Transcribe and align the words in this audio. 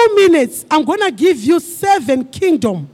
few 0.00 0.16
minutes, 0.16 0.64
I'm 0.70 0.84
going 0.84 1.00
to 1.00 1.10
give 1.10 1.38
you 1.38 1.60
seven 1.60 2.24
kingdom 2.24 2.88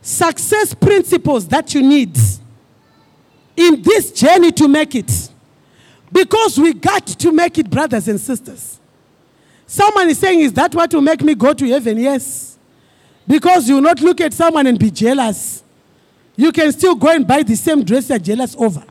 success 0.00 0.74
principles 0.74 1.46
that 1.48 1.74
you 1.74 1.82
need 1.82 2.16
in 3.56 3.82
this 3.82 4.12
journey 4.12 4.52
to 4.52 4.68
make 4.68 4.94
it. 4.94 5.30
Because 6.10 6.58
we 6.58 6.72
got 6.72 7.06
to 7.06 7.32
make 7.32 7.58
it, 7.58 7.68
brothers 7.68 8.08
and 8.08 8.18
sisters. 8.20 8.78
Someone 9.66 10.08
is 10.08 10.18
saying, 10.18 10.40
Is 10.40 10.52
that 10.54 10.74
what 10.74 10.92
will 10.94 11.02
make 11.02 11.22
me 11.22 11.34
go 11.34 11.52
to 11.52 11.68
heaven? 11.68 11.98
Yes. 11.98 12.56
Because 13.26 13.68
you 13.68 13.74
will 13.74 13.82
not 13.82 14.00
look 14.00 14.20
at 14.22 14.32
someone 14.32 14.66
and 14.66 14.78
be 14.78 14.90
jealous. 14.90 15.62
You 16.34 16.50
can 16.52 16.72
still 16.72 16.94
go 16.94 17.08
and 17.08 17.26
buy 17.26 17.42
the 17.42 17.56
same 17.56 17.84
dress 17.84 18.08
you're 18.08 18.18
jealous 18.18 18.56
over. 18.56 18.84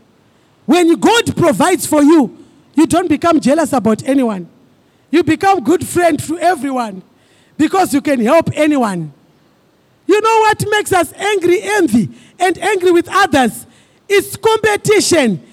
When 0.66 0.94
God 1.00 1.36
provides 1.36 1.88
for 1.88 2.04
you, 2.04 2.38
you 2.76 2.86
don't 2.86 3.08
become 3.08 3.40
jealous 3.40 3.74
about 3.74 4.04
anyone. 4.04 4.48
You 5.10 5.24
become 5.24 5.64
good 5.64 5.88
friend 5.88 6.20
to 6.26 6.38
everyone 6.38 7.02
because 7.58 7.94
you 7.94 8.02
can 8.02 8.20
help 8.22 8.50
anyone. 8.54 9.14
You 10.06 10.22
know 10.22 10.40
what 10.40 10.64
makes 10.70 10.94
us 10.94 11.12
angry, 11.14 11.60
envy, 11.62 12.10
and 12.40 12.58
angry 12.60 12.92
with 12.92 13.10
others? 13.10 13.66
It's 14.08 14.36
competition. 14.38 15.44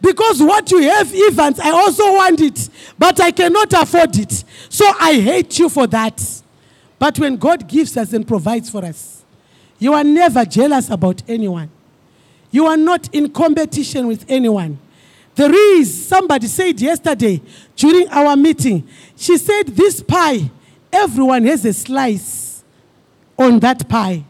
Because 0.00 0.42
what 0.42 0.70
you 0.70 0.82
have, 0.82 1.12
Evans, 1.14 1.58
I 1.58 1.70
also 1.70 2.04
want 2.12 2.40
it, 2.40 2.68
but 2.98 3.18
I 3.20 3.30
cannot 3.30 3.72
afford 3.72 4.16
it. 4.18 4.44
So 4.68 4.84
I 5.00 5.14
hate 5.14 5.58
you 5.58 5.68
for 5.68 5.86
that. 5.88 6.22
But 6.98 7.18
when 7.18 7.36
God 7.36 7.66
gives 7.66 7.96
us 7.96 8.12
and 8.12 8.26
provides 8.28 8.70
for 8.70 8.84
us, 8.84 9.22
you 9.78 9.94
are 9.94 10.04
never 10.04 10.44
jealous 10.44 10.90
about 10.90 11.22
anyone. 11.26 11.70
You 12.50 12.66
are 12.66 12.76
not 12.76 13.08
in 13.12 13.30
competition 13.30 14.06
with 14.06 14.24
anyone. 14.28 14.78
There 15.34 15.52
is, 15.52 16.06
somebody 16.06 16.46
said 16.46 16.80
yesterday 16.80 17.40
during 17.74 18.08
our 18.10 18.36
meeting, 18.36 18.86
she 19.16 19.36
said, 19.38 19.68
This 19.68 20.00
pie, 20.02 20.50
everyone 20.94 21.44
has 21.44 21.64
a 21.64 21.72
slice 21.72 22.62
on 23.36 23.58
that 23.60 23.88
pie. 23.88 24.24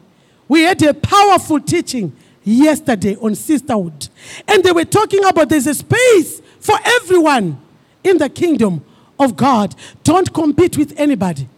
We 0.48 0.62
had 0.62 0.82
a 0.82 0.94
powerful 0.94 1.60
teaching 1.60 2.12
yesterday 2.42 3.16
on 3.16 3.34
sisterhood. 3.34 4.08
And 4.48 4.62
they 4.62 4.72
were 4.72 4.84
talking 4.84 5.24
about 5.24 5.48
there's 5.48 5.66
a 5.66 5.74
space 5.74 6.40
for 6.60 6.76
everyone 6.84 7.60
in 8.02 8.18
the 8.18 8.28
kingdom 8.28 8.84
of 9.18 9.36
God. 9.36 9.74
Don't 10.02 10.32
compete 10.32 10.76
with 10.76 10.98
anybody. 10.98 11.48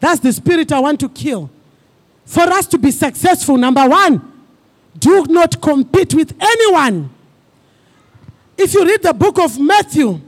That's 0.00 0.20
the 0.20 0.32
spirit 0.32 0.70
I 0.72 0.80
want 0.80 1.00
to 1.00 1.08
kill. 1.08 1.50
For 2.24 2.42
us 2.42 2.66
to 2.68 2.78
be 2.78 2.90
successful, 2.90 3.56
number 3.56 3.88
one, 3.88 4.32
do 4.98 5.24
not 5.28 5.60
compete 5.60 6.14
with 6.14 6.34
anyone. 6.38 7.10
If 8.56 8.74
you 8.74 8.84
read 8.84 9.02
the 9.02 9.14
book 9.14 9.38
of 9.38 9.58
Matthew 9.58 10.20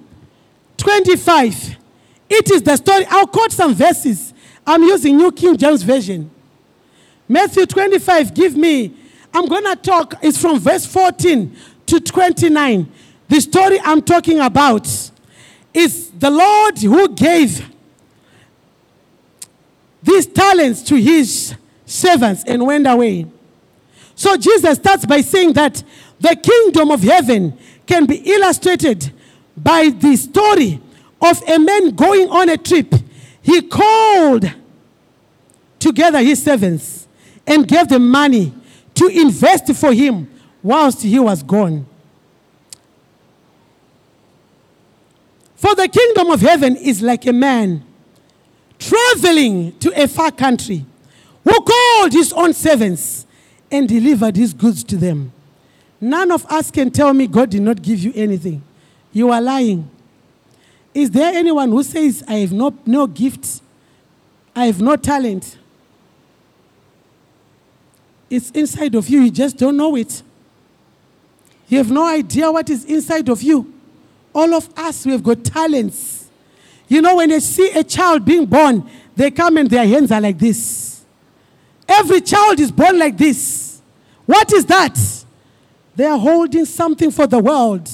25, 0.77 1.80
it 2.31 2.51
is 2.51 2.63
the 2.63 2.77
story. 2.77 3.05
I'll 3.11 3.27
quote 3.27 3.53
some 3.53 3.75
verses. 3.75 4.33
I'm 4.67 4.83
using 4.83 5.17
New 5.17 5.33
King 5.33 5.57
James 5.57 5.83
Version. 5.83 6.31
Matthew 7.29 7.67
25, 7.67 8.35
give 8.35 8.57
me 8.57 8.95
I'm 9.33 9.47
going 9.47 9.65
to 9.65 9.77
talk, 9.77 10.15
it's 10.23 10.41
from 10.41 10.59
verse 10.59 10.87
14 10.87 11.57
to 11.87 12.01
29. 12.01 12.91
The 13.29 13.41
story 13.41 13.79
I'm 13.83 14.03
talking 14.03 14.41
about 14.41 14.89
is 15.73 16.11
the 16.11 16.31
Lord 16.31 16.79
who 16.79 17.15
gave 17.15 17.69
these 20.03 20.27
talents 20.27 20.83
to 20.83 20.97
his 20.97 21.55
servants 21.87 22.43
and 22.47 22.67
went 22.67 22.87
away. 22.87 23.27
So 24.17 24.37
Jesus 24.37 24.79
starts 24.79 25.07
by 25.07 25.21
saying 25.21 25.53
that 25.53 25.83
the 26.19 26.37
kingdom 26.37 26.91
of 26.91 27.03
heaven 27.03 27.57
can 27.87 28.07
be 28.07 28.17
illustrated 28.17 29.13
by 29.57 29.91
the 29.91 30.17
story 30.17 30.81
of 31.21 31.43
a 31.49 31.59
man 31.59 31.91
going 31.91 32.29
on 32.31 32.49
a 32.49 32.57
trip. 32.57 32.95
He 33.43 33.63
called 33.63 34.51
together 35.79 36.19
his 36.21 36.43
servants 36.43 37.09
and 37.47 37.67
gave 37.67 37.89
them 37.89 38.11
money 38.11 38.53
to 38.95 39.07
invest 39.07 39.75
for 39.75 39.93
him 39.93 40.31
whilst 40.63 41.03
he 41.03 41.19
was 41.19 41.43
gone. 41.43 41.87
For 45.57 45.75
the 45.75 45.89
kingdom 45.89 46.31
of 46.31 46.41
heaven 46.41 46.77
is 46.77 47.03
like 47.03 47.27
a 47.27 47.33
man 47.33 47.85
traveling 48.79 49.79
to 49.79 50.03
a 50.03 50.09
far 50.09 50.31
country 50.31 50.87
who 51.45 51.61
called 51.61 52.13
his 52.13 52.33
own 52.33 52.53
servants 52.55 53.27
and 53.71 53.89
delivered 53.89 54.37
his 54.37 54.55
goods 54.55 54.83
to 54.85 54.97
them. 54.97 55.33
None 56.01 56.31
of 56.31 56.47
us 56.47 56.71
can 56.71 56.91
tell 56.91 57.13
me 57.13 57.27
God 57.27 57.51
did 57.51 57.63
not 57.63 57.83
give 57.83 58.01
you 58.01 58.13
anything. 58.15 58.63
You 59.13 59.31
are 59.31 59.41
lying. 59.41 59.89
Is 60.93 61.11
there 61.11 61.33
anyone 61.35 61.71
who 61.71 61.83
says, 61.83 62.25
I 62.27 62.35
have 62.35 62.53
no, 62.53 62.77
no 62.85 63.07
gift, 63.07 63.63
I 64.55 64.67
have 64.67 64.81
no 64.81 64.97
talent? 64.97 65.59
It's 68.29 68.51
inside 68.51 68.95
of 68.95 69.09
you, 69.09 69.21
you 69.21 69.31
just 69.31 69.57
don't 69.57 69.77
know 69.77 69.97
it. 69.97 70.23
You 71.69 71.79
have 71.79 71.91
no 71.91 72.05
idea 72.07 72.51
what 72.51 72.69
is 72.69 72.85
inside 72.85 73.29
of 73.29 73.43
you. 73.43 73.73
All 74.35 74.55
of 74.55 74.69
us, 74.77 75.07
we 75.07 75.13
have 75.13 75.23
got 75.23 75.45
talents. 75.45 76.29
You 76.89 77.01
know, 77.01 77.17
when 77.17 77.29
they 77.29 77.41
see 77.41 77.71
a 77.71 77.85
child 77.85 78.25
being 78.25 78.47
born, 78.47 78.89
they 79.15 79.31
come 79.31 79.57
and 79.57 79.71
their 79.71 79.87
hands 79.87 80.11
are 80.11 80.21
like 80.21 80.39
this. 80.39 81.05
Every 81.89 82.21
child 82.21 82.59
is 82.59 82.71
born 82.73 82.99
like 82.99 83.17
this. 83.17 83.81
What 84.27 84.53
is 84.53 84.65
that? 84.67 84.99
They 85.95 86.07
are 86.07 86.19
holding 86.19 86.65
something 86.65 87.11
for 87.11 87.27
the 87.27 87.39
world. 87.39 87.89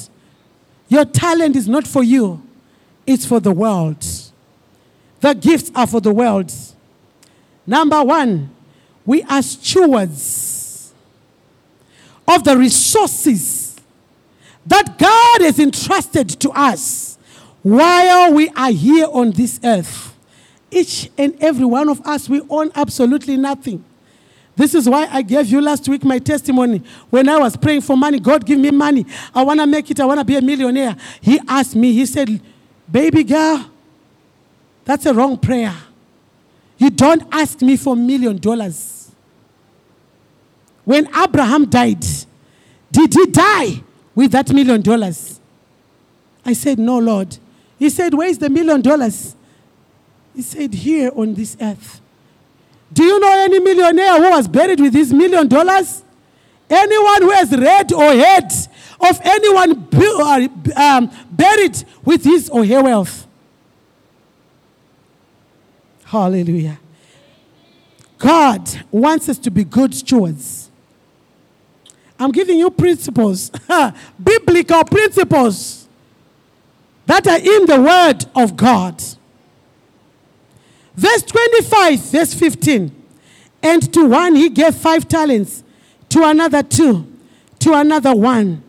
Your 0.89 1.05
talent 1.05 1.57
is 1.57 1.67
not 1.67 1.87
for 1.87 2.03
you, 2.03 2.43
it's 3.07 3.25
for 3.25 3.41
the 3.41 3.53
world. 3.53 4.05
The 5.21 5.35
gifts 5.35 5.71
are 5.75 5.87
for 5.87 6.01
the 6.01 6.13
world. 6.13 6.53
Number 7.67 8.03
one, 8.03 8.51
we 9.05 9.23
are 9.25 9.43
stewards 9.43 10.93
of 12.27 12.45
the 12.45 12.57
resources 12.57 13.77
that 14.67 14.99
God 14.99 15.43
has 15.43 15.59
entrusted 15.59 16.29
to 16.41 16.51
us 16.51 17.19
while 17.63 18.33
we 18.33 18.49
are 18.51 18.71
here 18.71 19.07
on 19.11 19.31
this 19.31 19.61
earth. 19.65 20.15
Each 20.71 21.09
and 21.17 21.37
every 21.41 21.65
one 21.65 21.89
of 21.89 22.01
us, 22.07 22.29
we 22.29 22.43
own 22.51 22.71
absolutely 22.75 23.37
nothing. 23.37 23.85
This 24.57 24.75
is 24.75 24.89
why 24.89 25.07
I 25.11 25.23
gave 25.23 25.47
you 25.47 25.61
last 25.61 25.89
week 25.89 26.03
my 26.05 26.19
testimony. 26.19 26.83
When 27.11 27.29
I 27.29 27.39
was 27.39 27.57
praying 27.57 27.83
for 27.83 27.97
money, 27.97 28.19
God 28.19 28.45
give 28.45 28.59
me 28.59 28.71
money. 28.71 29.05
I 29.35 29.43
want 29.43 29.61
to 29.61 29.67
make 29.67 29.91
it. 29.91 30.01
I 30.01 30.07
want 30.07 30.19
to 30.19 30.25
be 30.25 30.37
a 30.37 30.41
millionaire. 30.41 30.97
He 31.21 31.39
asked 31.47 31.77
me, 31.77 31.93
he 31.93 32.07
said, 32.07 32.41
baby 32.91 33.25
girl, 33.25 33.71
that's 34.85 35.07
a 35.07 35.15
wrong 35.15 35.37
prayer. 35.39 35.75
You 36.79 36.91
don't 36.91 37.23
ask 37.33 37.61
me 37.63 37.77
for 37.77 37.95
a 37.95 37.97
million 37.97 38.39
dollars. 38.39 39.11
When 40.85 41.09
Abraham 41.17 41.65
died, 41.69 42.05
did 42.93 43.13
he 43.13 43.27
die 43.27 43.83
with 44.15 44.33
that 44.33 44.53
million 44.53 44.83
dollars? 44.83 45.41
I 46.45 46.53
said, 46.53 46.79
No, 46.79 46.99
Lord. 46.99 47.37
He 47.79 47.91
said, 47.91 48.15
Where 48.15 48.29
is 48.29 48.39
the 48.39 48.49
million 48.49 48.81
dollars? 48.81 49.35
He 50.35 50.43
said, 50.43 50.73
Here 50.73 51.11
on 51.15 51.35
this 51.35 51.57
earth. 51.61 52.01
Do 52.93 53.03
you 53.03 53.19
know 53.19 53.33
any 53.33 53.59
millionaire 53.59 54.17
who 54.23 54.31
was 54.31 54.47
buried 54.47 54.81
with 54.81 54.95
his 54.95 55.13
million 55.13 55.49
dollars? 55.49 56.05
Anyone 56.71 57.23
who 57.23 57.31
has 57.31 57.51
read 57.51 57.93
or 57.93 58.13
heard 58.13 58.49
of 59.01 59.21
anyone 59.23 59.89
uh, 59.95 60.49
um, 60.77 61.11
buried 61.37 61.85
with 62.05 62.25
his 62.25 62.49
or 62.49 62.65
her 62.65 62.83
wealth? 62.83 63.27
Hallelujah. 66.05 66.79
God 68.19 68.69
wants 68.91 69.29
us 69.29 69.39
to 69.39 69.51
be 69.51 69.65
good 69.65 69.95
stewards. 69.95 70.71
I'm 72.19 72.33
giving 72.33 72.59
you 72.59 72.71
principles, 72.71 73.51
biblical 74.23 74.85
principles 74.85 75.87
that 77.05 77.27
are 77.27 77.39
in 77.39 77.67
the 77.67 77.81
Word 77.81 78.25
of 78.35 78.57
God. 78.57 79.03
Verse 80.95 81.23
25, 81.23 82.01
verse 82.01 82.35
15. 82.35 83.03
And 83.63 83.93
to 83.93 84.07
one 84.07 84.35
he 84.35 84.49
gave 84.49 84.75
five 84.75 85.07
talents, 85.07 85.63
to 86.09 86.25
another 86.25 86.63
two, 86.63 87.07
to 87.59 87.75
another 87.75 88.15
one. 88.15 88.63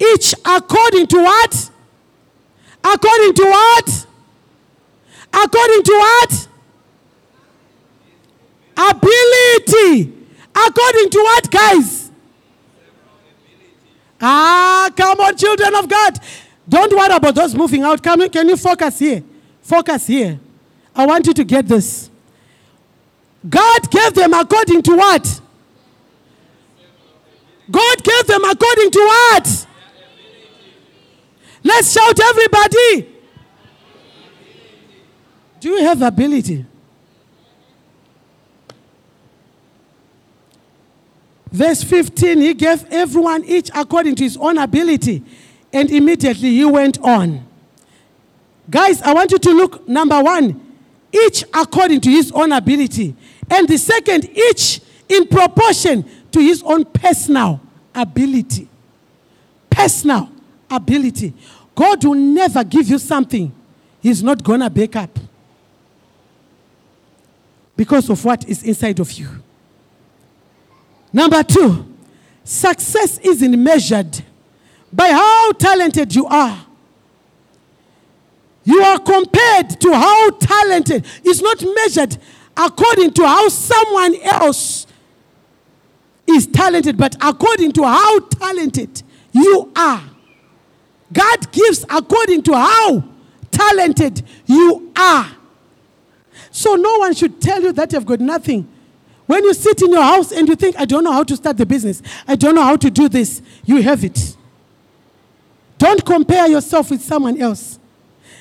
Each 0.00 0.34
according 0.44 1.06
to 1.08 1.16
what? 1.22 1.70
According 2.84 3.34
to 3.34 3.44
what? 3.44 4.06
According 5.32 5.82
to 5.82 5.92
what? 5.92 6.48
Ability. 8.76 10.12
According 10.54 11.10
to 11.10 11.18
what, 11.18 11.50
guys? 11.50 12.10
Ah, 14.20 14.90
come 14.96 15.20
on, 15.20 15.36
children 15.36 15.74
of 15.74 15.88
God. 15.88 16.18
Don't 16.68 16.92
worry 16.92 17.14
about 17.14 17.34
those 17.34 17.54
moving 17.54 17.82
out. 17.82 18.02
Come, 18.02 18.28
can 18.28 18.48
you 18.48 18.56
focus 18.56 18.98
here? 18.98 19.22
Focus 19.62 20.06
here. 20.06 20.38
I 20.94 21.06
want 21.06 21.26
you 21.26 21.34
to 21.34 21.44
get 21.44 21.66
this. 21.66 22.10
God 23.48 23.90
gave 23.90 24.14
them 24.14 24.34
according 24.34 24.82
to 24.82 24.96
what? 24.96 25.40
God 27.70 28.02
gave 28.02 28.26
them 28.26 28.44
according 28.44 28.90
to 28.90 28.98
what? 28.98 29.66
Let's 31.68 31.92
shout, 31.92 32.18
everybody. 32.18 33.14
Do 35.60 35.68
you 35.68 35.84
have 35.84 36.00
ability? 36.00 36.64
Verse 41.52 41.82
15, 41.82 42.40
he 42.40 42.54
gave 42.54 42.86
everyone 42.90 43.44
each 43.44 43.70
according 43.74 44.14
to 44.14 44.24
his 44.24 44.38
own 44.38 44.56
ability, 44.56 45.22
and 45.70 45.90
immediately 45.90 46.48
he 46.56 46.64
went 46.64 46.98
on. 47.02 47.46
Guys, 48.70 49.02
I 49.02 49.12
want 49.12 49.30
you 49.32 49.38
to 49.38 49.50
look 49.50 49.86
number 49.86 50.22
one, 50.22 50.74
each 51.12 51.44
according 51.52 52.00
to 52.00 52.10
his 52.10 52.32
own 52.32 52.52
ability, 52.52 53.14
and 53.50 53.68
the 53.68 53.76
second, 53.76 54.24
each 54.24 54.80
in 55.06 55.26
proportion 55.26 56.08
to 56.32 56.40
his 56.40 56.62
own 56.62 56.86
personal 56.86 57.60
ability. 57.94 58.68
Personal 59.68 60.30
ability. 60.70 61.34
God 61.78 62.04
will 62.04 62.16
never 62.16 62.64
give 62.64 62.88
you 62.88 62.98
something 62.98 63.54
He's 64.00 64.20
not 64.20 64.42
going 64.42 64.58
to 64.58 64.68
back 64.68 64.96
up 64.96 65.16
because 67.76 68.10
of 68.10 68.24
what 68.24 68.48
is 68.48 68.64
inside 68.64 68.98
of 68.98 69.12
you. 69.12 69.28
Number 71.12 71.40
two, 71.44 71.86
success 72.42 73.18
isn't 73.18 73.62
measured 73.62 74.24
by 74.92 75.08
how 75.10 75.52
talented 75.52 76.12
you 76.16 76.26
are. 76.26 76.66
You 78.64 78.82
are 78.82 78.98
compared 78.98 79.80
to 79.80 79.92
how 79.92 80.30
talented. 80.30 81.06
It's 81.22 81.40
not 81.40 81.62
measured 81.76 82.18
according 82.56 83.12
to 83.12 83.24
how 83.24 83.48
someone 83.48 84.16
else 84.22 84.88
is 86.26 86.48
talented, 86.48 86.96
but 86.96 87.14
according 87.20 87.70
to 87.72 87.84
how 87.84 88.18
talented 88.18 89.00
you 89.30 89.72
are. 89.76 90.02
God 91.12 91.50
gives 91.52 91.84
according 91.84 92.42
to 92.44 92.54
how 92.54 93.04
talented 93.50 94.22
you 94.46 94.92
are. 94.96 95.30
So 96.50 96.74
no 96.74 96.98
one 96.98 97.14
should 97.14 97.40
tell 97.40 97.62
you 97.62 97.72
that 97.72 97.92
you've 97.92 98.06
got 98.06 98.20
nothing. 98.20 98.68
When 99.26 99.44
you 99.44 99.52
sit 99.54 99.82
in 99.82 99.92
your 99.92 100.02
house 100.02 100.32
and 100.32 100.48
you 100.48 100.56
think, 100.56 100.78
I 100.78 100.84
don't 100.84 101.04
know 101.04 101.12
how 101.12 101.22
to 101.24 101.36
start 101.36 101.56
the 101.56 101.66
business, 101.66 102.02
I 102.26 102.34
don't 102.34 102.54
know 102.54 102.64
how 102.64 102.76
to 102.76 102.90
do 102.90 103.08
this, 103.08 103.42
you 103.64 103.82
have 103.82 104.04
it. 104.04 104.36
Don't 105.76 106.04
compare 106.04 106.48
yourself 106.48 106.90
with 106.90 107.02
someone 107.02 107.40
else. 107.40 107.78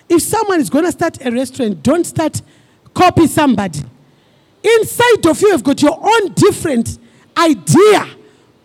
If 0.10 0.22
someone 0.22 0.60
is 0.60 0.70
going 0.70 0.86
to 0.86 0.92
start 0.92 1.24
a 1.25 1.31
restaurant, 1.31 1.84
don't 1.84 2.06
start 2.06 2.42
copy 2.94 3.28
somebody. 3.28 3.81
Inside 4.63 5.25
of 5.25 5.42
you, 5.42 5.50
you've 5.50 5.63
got 5.63 5.81
your 5.81 6.00
own 6.02 6.34
different 6.34 6.98
idea. 7.38 8.08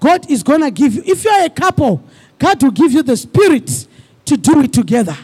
God 0.00 0.30
is 0.30 0.42
going 0.42 0.62
to 0.62 0.70
give 0.70 0.94
you. 0.94 1.02
If 1.04 1.24
you 1.24 1.30
are 1.30 1.44
a 1.44 1.50
couple, 1.50 2.02
God 2.38 2.62
will 2.62 2.70
give 2.70 2.92
you 2.92 3.02
the 3.02 3.16
spirit 3.16 3.86
to 4.24 4.36
do 4.36 4.60
it 4.60 4.72
together. 4.72 5.16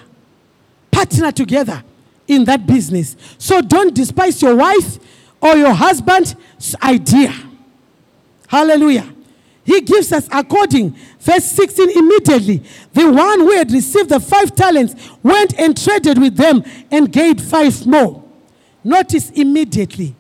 Partner 0.90 1.32
together 1.32 1.82
in 2.26 2.44
that 2.44 2.66
business. 2.66 3.16
So 3.38 3.60
don't 3.60 3.94
despise 3.94 4.40
your 4.42 4.56
wife 4.56 4.98
or 5.40 5.56
your 5.56 5.72
husband's 5.72 6.34
idea. 6.82 7.32
Hallelujah. 8.48 9.14
He 9.64 9.82
gives 9.82 10.12
us 10.12 10.26
according. 10.32 10.96
Verse 11.20 11.44
16 11.44 11.90
immediately, 11.90 12.62
the 12.94 13.10
one 13.12 13.40
who 13.40 13.52
had 13.52 13.70
received 13.70 14.08
the 14.08 14.18
five 14.18 14.54
talents 14.54 14.94
went 15.22 15.58
and 15.58 15.76
traded 15.76 16.18
with 16.18 16.36
them 16.36 16.64
and 16.90 17.12
gained 17.12 17.42
five 17.42 17.86
more. 17.86 18.24
Notice 18.82 19.30
immediately. 19.30 20.14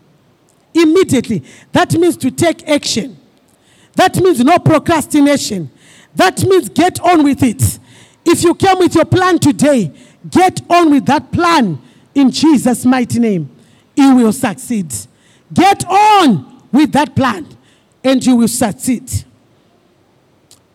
Immediately. 0.74 1.42
That 1.72 1.94
means 1.94 2.16
to 2.18 2.30
take 2.30 2.68
action. 2.68 3.18
That 3.94 4.16
means 4.16 4.40
no 4.44 4.58
procrastination. 4.58 5.70
That 6.14 6.42
means 6.44 6.68
get 6.68 7.00
on 7.00 7.24
with 7.24 7.42
it. 7.42 7.78
If 8.30 8.42
you 8.42 8.54
come 8.54 8.80
with 8.80 8.94
your 8.94 9.06
plan 9.06 9.38
today, 9.38 9.90
get 10.28 10.60
on 10.68 10.90
with 10.90 11.06
that 11.06 11.32
plan 11.32 11.80
in 12.14 12.30
Jesus' 12.30 12.84
mighty 12.84 13.18
name. 13.18 13.50
You 13.96 14.16
will 14.16 14.32
succeed. 14.32 14.92
Get 15.52 15.86
on 15.86 16.62
with 16.70 16.92
that 16.92 17.16
plan 17.16 17.46
and 18.04 18.24
you 18.24 18.36
will 18.36 18.48
succeed. 18.48 19.10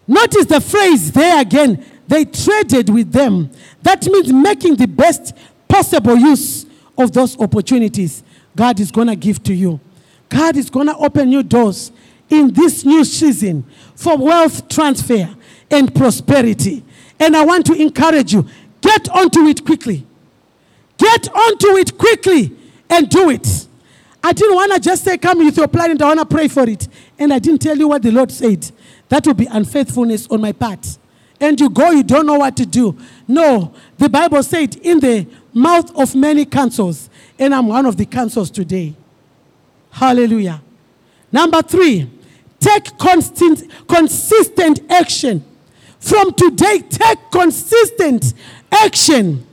Notice 0.07 0.45
the 0.47 0.59
phrase 0.61 1.11
there 1.11 1.39
again. 1.41 1.85
They 2.07 2.25
traded 2.25 2.89
with 2.89 3.11
them. 3.11 3.51
That 3.83 4.03
means 4.07 4.33
making 4.33 4.75
the 4.77 4.87
best 4.87 5.35
possible 5.67 6.15
use 6.15 6.65
of 6.97 7.11
those 7.11 7.39
opportunities 7.39 8.23
God 8.55 8.79
is 8.79 8.89
going 8.89 9.07
to 9.07 9.15
give 9.15 9.43
to 9.43 9.53
you. 9.53 9.79
God 10.27 10.57
is 10.57 10.71
going 10.71 10.87
to 10.87 10.97
open 10.97 11.29
new 11.29 11.43
doors 11.43 11.91
in 12.29 12.51
this 12.51 12.83
new 12.83 13.05
season 13.05 13.63
for 13.95 14.17
wealth 14.17 14.67
transfer 14.69 15.29
and 15.69 15.93
prosperity. 15.93 16.83
And 17.19 17.35
I 17.35 17.43
want 17.45 17.65
to 17.67 17.73
encourage 17.73 18.33
you 18.33 18.47
get 18.81 19.09
onto 19.09 19.41
it 19.47 19.65
quickly. 19.65 20.05
Get 20.97 21.33
onto 21.33 21.77
it 21.77 21.97
quickly 21.97 22.55
and 22.89 23.09
do 23.09 23.29
it. 23.29 23.67
I 24.23 24.31
didn't 24.31 24.55
want 24.55 24.73
to 24.73 24.79
just 24.79 25.03
say, 25.03 25.17
Come 25.17 25.39
with 25.39 25.57
your 25.57 25.67
plan 25.67 25.91
and 25.91 26.01
I 26.01 26.07
want 26.07 26.19
to 26.19 26.25
pray 26.25 26.47
for 26.47 26.67
it. 26.69 26.87
And 27.19 27.33
I 27.33 27.39
didn't 27.39 27.61
tell 27.61 27.77
you 27.77 27.87
what 27.87 28.01
the 28.01 28.11
Lord 28.11 28.31
said. 28.31 28.69
That 29.09 29.27
would 29.27 29.37
be 29.37 29.45
unfaithfulness 29.45 30.27
on 30.27 30.41
my 30.41 30.53
part. 30.53 30.97
And 31.39 31.59
you 31.59 31.69
go, 31.69 31.91
you 31.91 32.03
don't 32.03 32.25
know 32.25 32.39
what 32.39 32.55
to 32.57 32.65
do. 32.65 32.97
No, 33.27 33.73
the 33.97 34.07
Bible 34.07 34.41
said, 34.43 34.75
In 34.77 34.99
the 34.99 35.27
mouth 35.53 35.93
of 35.95 36.15
many 36.15 36.45
counsels, 36.45 37.09
and 37.37 37.53
I'm 37.53 37.67
one 37.67 37.85
of 37.85 37.97
the 37.97 38.05
counsels 38.05 38.49
today. 38.49 38.95
Hallelujah. 39.91 40.61
Number 41.31 41.61
three, 41.61 42.09
take 42.59 42.97
constant, 42.97 43.69
consistent 43.87 44.89
action. 44.89 45.43
From 46.03 46.33
today, 46.33 46.79
take 46.79 47.31
consistent 47.31 48.33
action. 48.69 49.47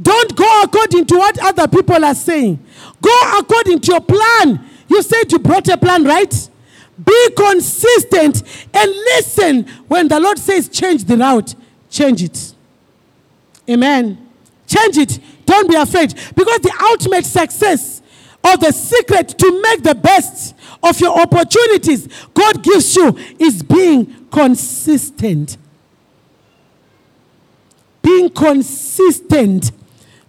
Don't 0.00 0.34
go 0.34 0.62
according 0.62 1.04
to 1.04 1.16
what 1.16 1.38
other 1.44 1.68
people 1.68 2.02
are 2.02 2.14
saying. 2.14 2.58
Go 3.02 3.38
according 3.38 3.80
to 3.80 3.92
your 3.92 4.00
plan. 4.00 4.66
You 4.88 5.02
said 5.02 5.30
you 5.30 5.38
brought 5.38 5.68
a 5.68 5.76
plan, 5.76 6.04
right? 6.04 6.48
Be 7.04 7.28
consistent 7.36 8.42
and 8.72 8.90
listen 8.90 9.66
when 9.88 10.08
the 10.08 10.18
Lord 10.18 10.38
says 10.38 10.70
change 10.70 11.04
the 11.04 11.18
route, 11.18 11.54
change 11.90 12.22
it. 12.22 12.54
Amen. 13.68 14.26
Change 14.66 14.96
it. 14.96 15.18
Don't 15.44 15.68
be 15.68 15.76
afraid. 15.76 16.14
Because 16.34 16.60
the 16.60 16.72
ultimate 16.90 17.26
success 17.26 18.00
or 18.42 18.56
the 18.56 18.72
secret 18.72 19.28
to 19.38 19.62
make 19.62 19.82
the 19.82 19.94
best 19.94 20.54
of 20.82 21.00
your 21.00 21.18
opportunities 21.20 22.08
God 22.34 22.62
gives 22.62 22.94
you 22.96 23.16
is 23.38 23.62
being 23.62 24.26
consistent. 24.30 25.56
Being 28.02 28.30
consistent. 28.30 29.70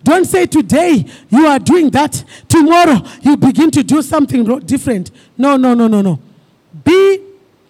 Don't 0.03 0.25
say 0.25 0.45
today 0.45 1.05
you 1.29 1.47
are 1.47 1.59
doing 1.59 1.89
that, 1.91 2.23
tomorrow 2.47 3.01
you 3.21 3.37
begin 3.37 3.71
to 3.71 3.83
do 3.83 4.01
something 4.01 4.43
different. 4.59 5.11
No, 5.37 5.55
no, 5.57 5.73
no, 5.73 5.87
no, 5.87 6.01
no. 6.01 6.19
Be 6.83 7.19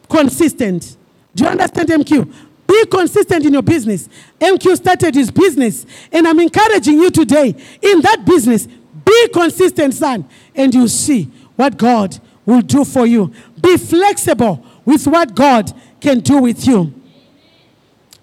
consistent. 0.10 0.98
Do 1.36 1.43
you 1.46 1.50
understand 1.50 1.89
MQ? 1.89 2.34
Be 2.67 2.86
consistent 2.88 3.46
in 3.46 3.53
your 3.53 3.62
business. 3.62 4.10
MQ 4.39 4.77
started 4.77 5.15
his 5.15 5.29
business, 5.29 5.86
and 6.12 6.27
I'm 6.27 6.39
encouraging 6.39 6.96
you 7.00 7.12
today 7.12 7.55
in 7.81 8.01
that 8.01 8.24
business. 8.25 8.67
Be 9.05 9.27
consistent, 9.34 9.93
son, 9.93 10.27
and 10.55 10.74
you 10.74 10.88
see 10.88 11.29
what 11.55 11.77
God 11.77 12.19
will 12.45 12.62
do 12.62 12.83
for 12.83 13.05
you. 13.05 13.31
Be 13.62 13.77
flexible 13.77 14.65
with 14.85 15.07
what 15.07 15.35
God 15.35 15.71
can 16.01 16.19
do 16.19 16.39
with 16.39 16.65
you. 16.67 16.93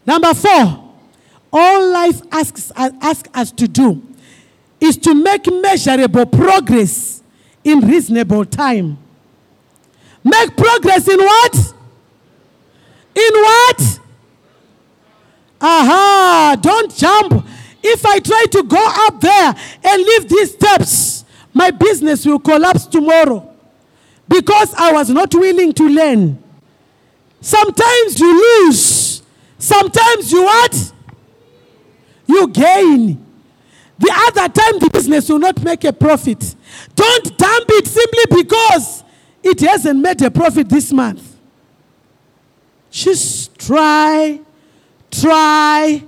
Number 0.06 0.34
four, 0.34 0.92
all 1.52 1.92
life 1.92 2.20
asks, 2.30 2.72
asks 2.76 3.28
us 3.34 3.50
to 3.52 3.66
do 3.66 4.02
is 4.80 4.96
to 4.96 5.14
make 5.14 5.46
measurable 5.46 6.26
progress 6.26 7.22
in 7.62 7.80
reasonable 7.80 8.44
time. 8.44 8.98
Make 10.24 10.56
progress 10.56 11.08
in 11.08 11.18
what? 11.18 11.54
In 13.14 13.32
what? 13.32 14.00
Aha, 15.60 16.56
don't 16.60 16.94
jump. 16.96 17.46
If 17.82 18.04
I 18.06 18.18
try 18.20 18.44
to 18.52 18.62
go 18.62 18.86
up 19.06 19.20
there 19.20 19.54
and 19.84 20.02
leave 20.02 20.28
these 20.28 20.52
steps, 20.52 21.24
my 21.52 21.70
business 21.70 22.24
will 22.24 22.38
collapse 22.38 22.86
tomorrow 22.86 23.49
because 24.30 24.72
I 24.74 24.92
was 24.92 25.10
not 25.10 25.34
willing 25.34 25.72
to 25.72 25.88
learn. 25.88 26.40
Sometimes 27.40 28.20
you 28.20 28.64
lose, 28.64 29.22
sometimes 29.58 30.30
you 30.30 30.44
what? 30.44 30.92
You 32.26 32.46
gain. 32.48 33.26
The 33.98 34.12
other 34.28 34.48
time, 34.48 34.78
the 34.78 34.88
business 34.90 35.28
will 35.28 35.40
not 35.40 35.62
make 35.62 35.82
a 35.84 35.92
profit. 35.92 36.54
Don't 36.94 37.36
dump 37.36 37.66
it 37.70 37.86
simply 37.88 38.42
because 38.42 39.02
it 39.42 39.60
hasn't 39.60 39.98
made 39.98 40.22
a 40.22 40.30
profit 40.30 40.68
this 40.68 40.92
month. 40.92 41.36
Just 42.90 43.58
try, 43.58 44.40
try, 45.10 46.04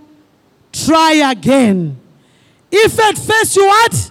try 0.72 1.12
again. 1.30 1.98
If 2.70 2.98
at 3.00 3.18
first 3.18 3.56
you 3.56 3.66
what? 3.66 4.10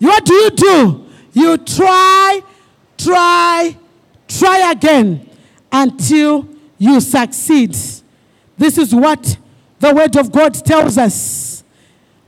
What 0.00 0.24
do 0.24 0.34
you 0.34 0.50
do? 0.50 1.07
You 1.32 1.56
try, 1.58 2.40
try, 2.96 3.76
try 4.26 4.70
again 4.72 5.28
until 5.70 6.48
you 6.78 7.00
succeed. 7.00 7.76
This 8.56 8.78
is 8.78 8.94
what 8.94 9.36
the 9.78 9.94
Word 9.94 10.16
of 10.16 10.32
God 10.32 10.54
tells 10.54 10.98
us. 10.98 11.62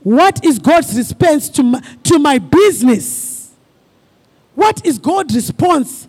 What 0.02 0.44
is 0.44 0.58
God's 0.58 0.96
response 0.96 1.48
to 1.50 1.62
my, 1.62 1.80
to 2.04 2.18
my 2.18 2.38
business? 2.38 3.52
What 4.54 4.84
is 4.86 4.98
God's 4.98 5.34
response 5.34 6.08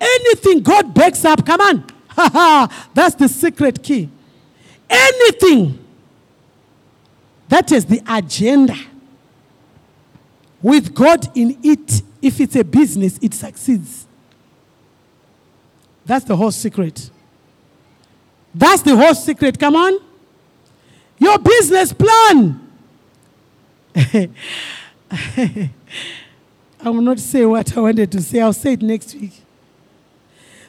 Anything 0.00 0.62
God 0.62 0.94
backs 0.94 1.24
up, 1.24 1.44
come 1.44 1.60
on. 1.60 1.84
That's 2.94 3.14
the 3.16 3.28
secret 3.28 3.82
key. 3.82 4.08
Anything 4.88 5.78
that 7.48 7.70
is 7.70 7.84
the 7.84 8.02
agenda 8.08 8.76
with 10.62 10.94
God 10.94 11.26
in 11.36 11.58
it, 11.62 12.02
if 12.20 12.40
it's 12.40 12.56
a 12.56 12.64
business, 12.64 13.18
it 13.22 13.34
succeeds. 13.34 14.06
That's 16.04 16.24
the 16.24 16.36
whole 16.36 16.50
secret. 16.50 17.10
That's 18.54 18.82
the 18.82 18.96
whole 18.96 19.14
secret. 19.14 19.58
Come 19.58 19.76
on. 19.76 19.98
Your 21.18 21.38
business 21.38 21.92
plan. 21.92 22.66
I 26.82 26.88
will 26.88 27.02
not 27.02 27.18
say 27.18 27.44
what 27.44 27.76
I 27.76 27.80
wanted 27.80 28.10
to 28.12 28.22
say. 28.22 28.40
I'll 28.40 28.52
say 28.52 28.72
it 28.72 28.82
next 28.82 29.14
week. 29.14 29.42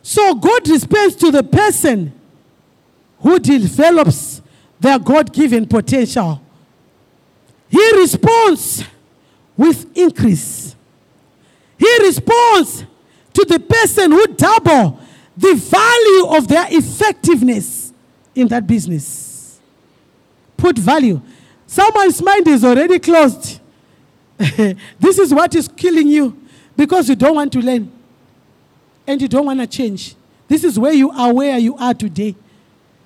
So 0.04 0.36
God 0.36 0.68
responds 0.68 1.16
to 1.18 1.32
the 1.32 1.44
person 1.44 2.12
who 3.20 3.40
develops 3.40 4.42
their 4.80 5.00
God 5.00 5.32
given 5.32 5.68
potential. 5.68 6.42
He 7.70 7.98
responds 7.98 8.84
with 9.62 9.96
increase. 9.96 10.76
He 11.78 11.98
responds 12.00 12.84
to 13.34 13.46
the 13.46 13.60
person 13.60 14.12
who 14.12 14.26
double 14.28 15.00
the 15.38 15.54
value 15.54 16.36
of 16.36 16.48
their 16.48 16.66
effectiveness 16.70 17.94
in 18.34 18.48
that 18.48 18.66
business. 18.66 19.60
Put 20.58 20.80
value. 20.80 21.22
Someone's 21.68 22.22
mind 22.24 22.48
is 22.48 22.66
already 22.66 22.98
closed. 22.98 23.60
this 25.00 25.20
is 25.20 25.32
what 25.32 25.54
is 25.54 25.68
killing 25.68 26.08
you 26.08 26.36
because 26.76 27.08
you 27.08 27.16
don't 27.16 27.36
want 27.36 27.54
to 27.54 27.60
learn 27.60 27.92
and 29.06 29.22
you 29.22 29.28
don't 29.28 29.46
want 29.46 29.60
to 29.60 29.68
change. 29.68 30.16
This 30.48 30.64
is 30.64 30.80
where 30.80 30.94
you 30.94 31.12
are 31.12 31.32
where 31.32 31.60
you 31.60 31.76
are 31.78 31.94
today. 31.94 32.36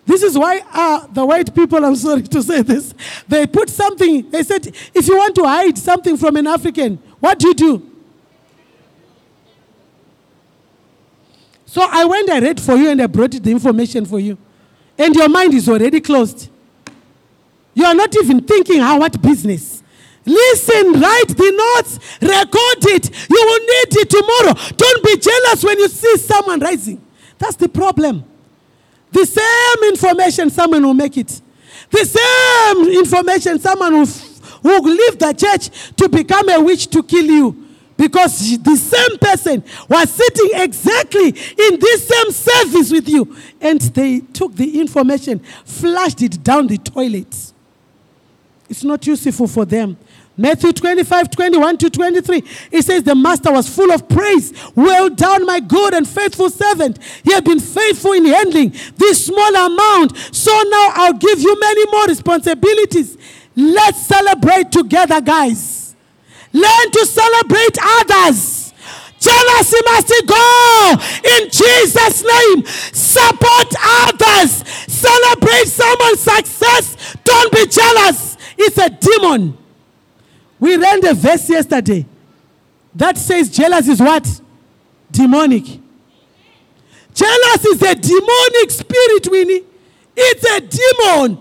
This 0.06 0.22
is 0.22 0.38
why 0.38 0.62
uh, 0.72 1.08
the 1.08 1.26
white 1.26 1.54
people, 1.54 1.84
I'm 1.84 1.96
sorry 1.96 2.22
to 2.22 2.44
say 2.44 2.62
this, 2.62 2.94
they 3.28 3.48
put 3.48 3.70
something, 3.70 4.30
they 4.30 4.44
said, 4.44 4.68
if 4.94 5.08
you 5.08 5.18
want 5.18 5.34
to 5.36 5.44
hide 5.44 5.78
something 5.78 6.16
from 6.16 6.36
an 6.36 6.46
African, 6.46 6.98
what 7.20 7.40
do 7.40 7.48
you 7.48 7.54
do? 7.54 7.92
So 11.66 11.86
I 11.90 12.06
went, 12.06 12.30
I 12.30 12.40
read 12.40 12.62
for 12.62 12.76
you, 12.76 12.90
and 12.90 13.02
I 13.02 13.08
brought 13.08 13.32
the 13.32 13.52
information 13.52 14.06
for 14.06 14.20
you. 14.20 14.38
And 14.98 15.14
your 15.14 15.28
mind 15.28 15.54
is 15.54 15.68
already 15.68 16.00
closed. 16.00 16.50
You 17.74 17.84
are 17.84 17.96
not 17.96 18.16
even 18.16 18.42
thinking 18.44 18.80
how 18.80 19.00
what 19.00 19.22
business. 19.22 19.84
Listen, 20.26 20.94
write 20.94 21.28
the 21.28 21.76
notes, 21.76 22.00
record 22.22 22.96
it. 22.96 23.10
You 23.30 23.44
will 23.44 23.60
need 23.60 23.98
it 24.02 24.10
tomorrow. 24.10 24.54
Don't 24.78 25.04
be 25.04 25.18
jealous 25.18 25.64
when 25.64 25.80
you 25.80 25.90
see 25.90 26.18
someone 26.18 26.60
rising. 26.60 27.06
That's 27.38 27.58
the 27.58 27.68
problem. 27.68 28.24
The 29.12 29.26
same 29.26 29.90
information, 29.90 30.50
someone 30.50 30.84
will 30.84 30.94
make 30.94 31.18
it. 31.18 31.42
The 31.90 32.06
same 32.06 32.98
information, 32.98 33.60
someone 33.60 33.94
will, 33.94 34.08
will 34.64 34.84
leave 34.84 35.20
the 35.20 35.34
church 35.34 35.94
to 35.96 36.10
become 36.10 36.50
a 36.50 36.62
witch 36.62 36.88
to 36.88 37.04
kill 37.04 37.26
you. 37.26 37.66
Because 37.98 38.58
the 38.58 38.76
same 38.76 39.18
person 39.20 39.64
was 39.88 40.12
sitting 40.12 40.50
exactly 40.56 41.30
in 41.30 41.80
this 41.80 42.08
same 42.08 42.32
service 42.32 42.92
with 42.92 43.08
you. 43.08 43.36
And 43.62 43.80
they 43.80 44.20
took 44.20 44.54
the 44.54 44.82
information, 44.82 45.40
flushed 45.64 46.22
it 46.22 46.44
down 46.44 46.68
the 46.68 46.78
toilet. 46.78 47.54
It's 48.70 48.84
not 48.84 49.06
useful 49.08 49.48
for 49.48 49.64
them. 49.64 49.98
Matthew 50.38 50.74
25, 50.74 51.32
21 51.32 51.77
to 51.77 51.89
23. 51.89 52.44
It 52.72 52.82
says, 52.84 53.04
The 53.04 53.15
master 53.15 53.51
was 53.51 53.74
full 53.74 53.92
of 53.92 54.08
praise. 54.10 54.51
Well 54.75 55.10
done, 55.10 55.46
my 55.46 55.62
good 55.62 55.94
and 55.94 56.08
faithful 56.08 56.50
servant. 56.50 57.00
You 57.24 57.36
have 57.36 57.46
been 57.46 57.60
faithful 57.60 58.12
in 58.12 58.25
handling 58.25 58.72
this 58.98 59.25
small 59.25 59.56
amount. 59.56 60.18
So 60.32 60.51
now 60.51 60.92
I'll 60.96 61.13
give 61.13 61.39
you 61.39 61.58
many 61.60 61.86
more 61.92 62.06
responsibilities. 62.08 63.18
Let's 63.56 64.06
celebrate 64.06 64.72
together, 64.72 65.22
guys. 65.22 65.96
Learn 66.51 66.92
to 66.92 67.06
celebrate 67.06 67.77
others. 67.82 68.74
Jealousy 69.20 69.77
must 69.86 70.13
go 70.27 70.96
in 71.24 71.50
Jesus' 71.50 72.24
name. 72.24 72.65
Support 72.65 73.74
others. 73.82 74.68
Celebrate 74.92 75.68
someone's 75.68 76.20
success. 76.20 77.15
Don't 77.24 77.51
be 77.54 77.65
jealous. 77.68 78.38
It's 78.58 78.77
a 78.77 78.89
demon. 78.89 79.65
We 80.66 80.78
read 80.78 81.04
a 81.04 81.14
verse 81.14 81.48
yesterday 81.48 82.08
that 82.96 83.20
says 83.20 83.52
jealous 83.52 83.88
is 83.88 84.00
what? 84.00 84.42
Demonic. 85.12 85.64
Jealous 87.14 87.66
is 87.66 87.84
a 87.84 87.94
demonic 87.94 88.72
spirit, 88.72 89.28
Winnie. 89.30 89.62
It's 90.18 90.44
a 90.44 90.62
demon. 90.62 91.38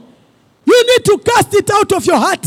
You 0.66 0.86
need 0.88 1.04
to 1.06 1.18
cast 1.24 1.54
it 1.54 1.70
out 1.70 1.90
of 1.92 2.04
your 2.04 2.18
heart. 2.18 2.46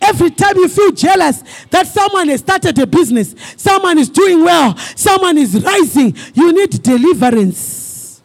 Every 0.00 0.30
time 0.32 0.56
you 0.56 0.68
feel 0.68 0.90
jealous 0.90 1.44
that 1.70 1.86
someone 1.86 2.26
has 2.30 2.40
started 2.40 2.76
a 2.80 2.86
business, 2.88 3.36
someone 3.56 3.96
is 3.98 4.08
doing 4.08 4.42
well, 4.42 4.76
someone 4.76 5.38
is 5.38 5.62
rising, 5.62 6.16
you 6.34 6.52
need 6.52 6.82
deliverance. 6.82 8.20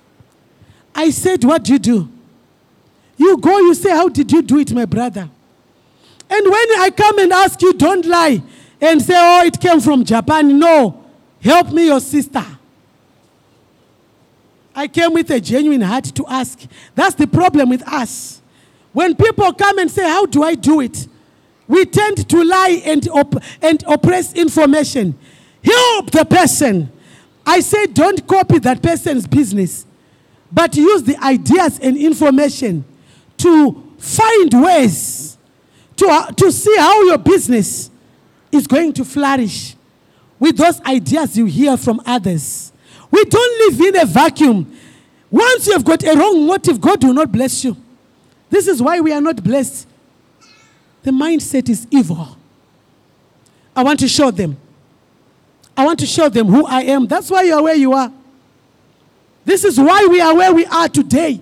I 0.95 1.11
said, 1.11 1.43
What 1.43 1.63
do 1.63 1.73
you 1.73 1.79
do? 1.79 2.09
You 3.17 3.37
go, 3.37 3.55
you 3.59 3.75
say, 3.75 3.91
How 3.91 4.09
did 4.09 4.31
you 4.31 4.41
do 4.41 4.57
it, 4.57 4.73
my 4.73 4.85
brother? 4.85 5.29
And 6.35 6.45
when 6.47 6.79
I 6.79 6.89
come 6.89 7.19
and 7.19 7.31
ask 7.31 7.61
you, 7.61 7.73
don't 7.73 8.07
lie 8.07 8.41
and 8.81 8.99
say, 8.99 9.13
oh, 9.15 9.45
it 9.45 9.59
came 9.59 9.79
from 9.79 10.03
Japan. 10.03 10.57
No. 10.57 11.05
Help 11.39 11.71
me, 11.71 11.85
your 11.85 11.99
sister. 11.99 12.43
I 14.73 14.87
came 14.87 15.13
with 15.13 15.29
a 15.29 15.39
genuine 15.39 15.81
heart 15.81 16.05
to 16.05 16.25
ask. 16.25 16.59
That's 16.95 17.13
the 17.13 17.27
problem 17.27 17.69
with 17.69 17.87
us. 17.87 18.41
When 18.93 19.15
people 19.15 19.53
come 19.53 19.77
and 19.77 19.91
say, 19.91 20.01
How 20.09 20.25
do 20.25 20.41
I 20.41 20.55
do 20.55 20.81
it? 20.81 21.07
We 21.67 21.85
tend 21.85 22.27
to 22.29 22.43
lie 22.43 22.81
and, 22.83 23.07
op- 23.09 23.43
and 23.61 23.83
oppress 23.85 24.33
information. 24.33 25.15
Help 25.63 26.09
the 26.09 26.25
person. 26.25 26.91
I 27.45 27.59
say, 27.59 27.85
Don't 27.85 28.25
copy 28.27 28.57
that 28.59 28.81
person's 28.81 29.27
business, 29.27 29.85
but 30.51 30.75
use 30.75 31.03
the 31.03 31.17
ideas 31.23 31.79
and 31.79 31.95
information 31.95 32.85
to 33.37 33.93
find 33.99 34.63
ways 34.63 35.37
to, 35.97 36.33
to 36.37 36.51
see 36.51 36.75
how 36.77 37.03
your 37.03 37.17
business 37.17 37.89
is 38.51 38.67
going 38.67 38.93
to 38.93 39.05
flourish 39.05 39.75
with 40.39 40.57
those 40.57 40.81
ideas 40.81 41.37
you 41.37 41.45
hear 41.45 41.77
from 41.77 42.01
others. 42.05 42.71
We 43.09 43.23
don't 43.25 43.71
live 43.71 43.87
in 43.87 44.01
a 44.01 44.05
vacuum. 44.05 44.77
Once 45.29 45.67
you 45.67 45.73
have 45.73 45.85
got 45.85 46.03
a 46.03 46.15
wrong 46.17 46.45
motive, 46.45 46.81
God 46.81 47.03
will 47.03 47.13
not 47.13 47.31
bless 47.31 47.63
you. 47.63 47.77
This 48.49 48.67
is 48.67 48.81
why 48.81 48.99
we 48.99 49.11
are 49.11 49.21
not 49.21 49.43
blessed. 49.43 49.87
The 51.03 51.11
mindset 51.11 51.69
is 51.69 51.87
evil. 51.89 52.37
I 53.75 53.83
want 53.83 53.99
to 54.01 54.07
show 54.07 54.31
them. 54.31 54.57
I 55.75 55.85
want 55.85 55.99
to 55.99 56.05
show 56.05 56.29
them 56.29 56.47
who 56.47 56.65
I 56.65 56.81
am. 56.83 57.07
That's 57.07 57.29
why 57.31 57.43
you 57.43 57.55
are 57.55 57.63
where 57.63 57.75
you 57.75 57.93
are. 57.93 58.11
This 59.45 59.63
is 59.63 59.79
why 59.79 60.05
we 60.09 60.21
are 60.21 60.35
where 60.35 60.53
we 60.53 60.65
are 60.65 60.87
today. 60.87 61.41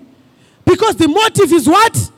Because 0.64 0.96
the 0.96 1.08
motive 1.08 1.52
is 1.52 1.68
what? 1.68 2.10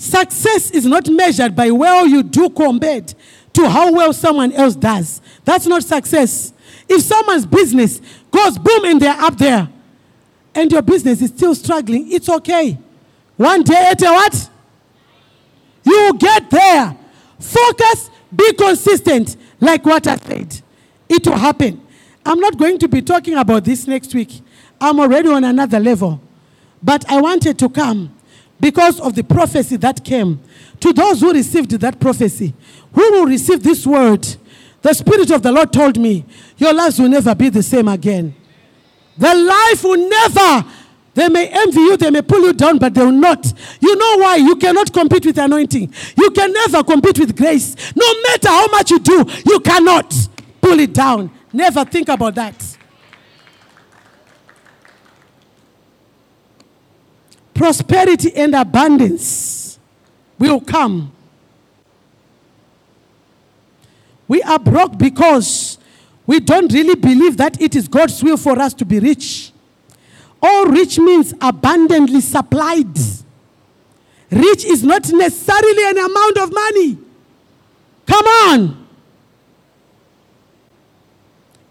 Success 0.00 0.70
is 0.70 0.86
not 0.86 1.10
measured 1.10 1.54
by 1.54 1.70
well 1.70 2.06
you 2.06 2.22
do 2.22 2.48
compared 2.48 3.12
to 3.52 3.68
how 3.68 3.92
well 3.92 4.14
someone 4.14 4.50
else 4.52 4.74
does. 4.74 5.20
That's 5.44 5.66
not 5.66 5.84
success. 5.84 6.54
If 6.88 7.02
someone's 7.02 7.44
business 7.44 8.00
goes 8.30 8.56
boom 8.56 8.86
and 8.86 8.98
they're 8.98 9.20
up 9.20 9.36
there, 9.36 9.68
and 10.54 10.72
your 10.72 10.80
business 10.80 11.20
is 11.20 11.28
still 11.28 11.54
struggling, 11.54 12.10
it's 12.10 12.30
okay. 12.30 12.78
One 13.36 13.62
day 13.62 13.90
at 13.90 14.00
a 14.00 14.06
what? 14.06 14.50
You 15.84 15.92
will 15.92 16.14
get 16.14 16.48
there. 16.48 16.96
Focus, 17.38 18.08
be 18.34 18.54
consistent, 18.54 19.36
like 19.60 19.84
what 19.84 20.06
I 20.06 20.16
said. 20.16 20.62
It 21.10 21.26
will 21.26 21.36
happen. 21.36 21.78
I'm 22.24 22.40
not 22.40 22.56
going 22.56 22.78
to 22.78 22.88
be 22.88 23.02
talking 23.02 23.34
about 23.34 23.64
this 23.64 23.86
next 23.86 24.14
week. 24.14 24.40
I'm 24.80 24.98
already 24.98 25.28
on 25.28 25.44
another 25.44 25.78
level. 25.78 26.22
But 26.82 27.04
I 27.10 27.20
wanted 27.20 27.58
to 27.58 27.68
come 27.68 28.14
because 28.60 29.00
of 29.00 29.14
the 29.14 29.24
prophecy 29.24 29.76
that 29.76 30.04
came. 30.04 30.40
To 30.80 30.92
those 30.92 31.20
who 31.20 31.32
received 31.32 31.70
that 31.72 32.00
prophecy, 32.00 32.54
who 32.92 33.12
will 33.12 33.26
receive 33.26 33.62
this 33.62 33.86
word, 33.86 34.26
the 34.82 34.94
Spirit 34.94 35.30
of 35.30 35.42
the 35.42 35.52
Lord 35.52 35.72
told 35.72 35.98
me, 35.98 36.24
Your 36.56 36.72
lives 36.72 36.98
will 36.98 37.08
never 37.08 37.34
be 37.34 37.48
the 37.48 37.62
same 37.62 37.88
again. 37.88 38.34
The 39.18 39.34
life 39.34 39.84
will 39.84 40.08
never. 40.08 40.66
They 41.12 41.28
may 41.28 41.48
envy 41.48 41.80
you, 41.80 41.96
they 41.96 42.10
may 42.10 42.22
pull 42.22 42.40
you 42.40 42.52
down, 42.52 42.78
but 42.78 42.94
they 42.94 43.04
will 43.04 43.12
not. 43.12 43.52
You 43.80 43.96
know 43.96 44.18
why? 44.18 44.36
You 44.36 44.56
cannot 44.56 44.92
compete 44.92 45.26
with 45.26 45.38
anointing. 45.38 45.92
You 46.16 46.30
can 46.30 46.52
never 46.52 46.82
compete 46.84 47.18
with 47.18 47.36
grace. 47.36 47.74
No 47.94 48.22
matter 48.22 48.48
how 48.48 48.68
much 48.68 48.90
you 48.90 49.00
do, 49.00 49.24
you 49.44 49.60
cannot 49.60 50.14
pull 50.62 50.78
it 50.78 50.94
down. 50.94 51.30
Never 51.52 51.84
think 51.84 52.08
about 52.08 52.36
that. 52.36 52.78
Prosperity 57.60 58.34
and 58.34 58.54
abundance 58.54 59.78
will 60.38 60.60
come 60.60 61.12
We 64.30 64.40
are 64.44 64.60
broke 64.60 64.96
because 64.96 65.76
we 66.24 66.38
don't 66.38 66.72
really 66.72 66.94
believe 66.94 67.36
that 67.38 67.60
it 67.60 67.74
is 67.74 67.88
God's 67.88 68.22
will 68.22 68.36
for 68.36 68.56
us 68.60 68.72
to 68.74 68.84
be 68.84 69.00
rich. 69.00 69.50
All 70.40 70.66
rich 70.66 71.00
means 71.00 71.34
abundantly 71.40 72.20
supplied. 72.20 72.96
Rich 74.30 74.66
is 74.66 74.84
not 74.84 75.10
necessarily 75.12 75.84
an 75.84 75.98
amount 75.98 76.38
of 76.38 76.52
money. 76.54 76.98
Come 78.06 78.26
on. 78.26 78.86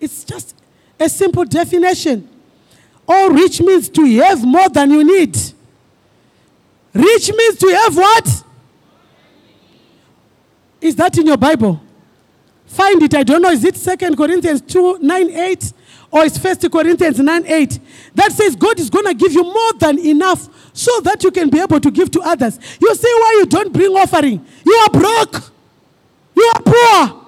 It's 0.02 0.26
just 0.26 0.54
a 1.00 1.08
simple 1.08 1.46
definition. 1.46 2.28
All 3.08 3.30
rich 3.30 3.62
means 3.62 3.88
to 3.88 4.04
have 4.18 4.44
more 4.44 4.68
than 4.68 4.92
you 4.92 5.06
need. 5.06 5.38
Rich 6.94 7.32
means 7.34 7.58
to 7.58 7.68
have 7.68 7.96
what? 7.96 8.44
Is 10.82 10.96
that 10.96 11.18
in 11.18 11.28
your 11.28 11.38
Bible? 11.38 11.82
Find 12.66 13.02
it. 13.02 13.14
I 13.16 13.24
don't 13.24 13.42
know. 13.42 13.50
Is 13.50 13.64
it 13.64 13.76
Second 13.76 14.16
Corinthians 14.16 14.62
2 14.62 15.00
9 15.00 15.30
8 15.32 15.74
or 16.12 16.24
is 16.24 16.38
First 16.38 16.72
Corinthians 16.72 17.20
9 17.20 17.46
8? 17.46 17.80
That 18.16 18.32
says 18.32 18.56
God 18.56 18.80
is 18.80 18.90
going 18.90 19.06
to 19.06 19.14
give 19.14 19.34
you 19.34 19.44
more 19.44 19.74
than 19.74 20.00
enough 20.00 20.48
so 20.74 21.02
that 21.02 21.24
you 21.24 21.32
can 21.32 21.50
be 21.50 21.60
able 21.60 21.80
to 21.80 21.92
give 21.92 22.12
to 22.12 22.22
others. 22.22 22.60
You 22.80 22.94
see 22.96 23.14
why 23.14 23.38
you 23.40 23.46
don't 23.48 23.74
bring 23.74 23.92
offering? 23.92 24.46
You 24.66 24.74
are 24.74 24.90
broke. 24.92 25.52
You 26.36 26.52
are 26.56 26.62
poor. 26.62 27.26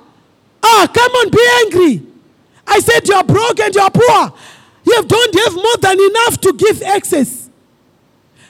Ah, 0.64 0.88
come 0.94 1.12
on, 1.12 1.32
be 1.32 1.50
angry. 1.66 2.08
I 2.68 2.80
said 2.80 3.08
you 3.08 3.16
are 3.16 3.24
broke 3.24 3.60
and 3.60 3.74
you 3.74 3.82
are 3.82 3.92
poor. 3.92 4.34
You 4.86 5.04
don't 5.04 5.40
have 5.40 5.54
more 5.54 5.78
than 5.82 6.00
enough 6.00 6.40
to 6.42 6.54
give 6.54 6.82
excess. 6.84 7.41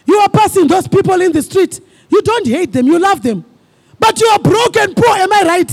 You 0.06 0.18
are 0.18 0.30
passing 0.30 0.68
those 0.68 0.88
people 0.88 1.20
in 1.22 1.32
the 1.32 1.42
street. 1.42 1.80
You 2.10 2.22
don't 2.22 2.48
hate 2.48 2.72
them, 2.74 2.88
you 2.88 3.00
love 3.00 3.22
them. 3.22 3.46
But 4.00 4.20
you 4.20 4.28
are 4.28 4.40
broke 4.40 4.78
and 4.78 4.96
poor. 4.96 5.16
Am 5.16 5.32
I 5.32 5.44
right? 5.44 5.72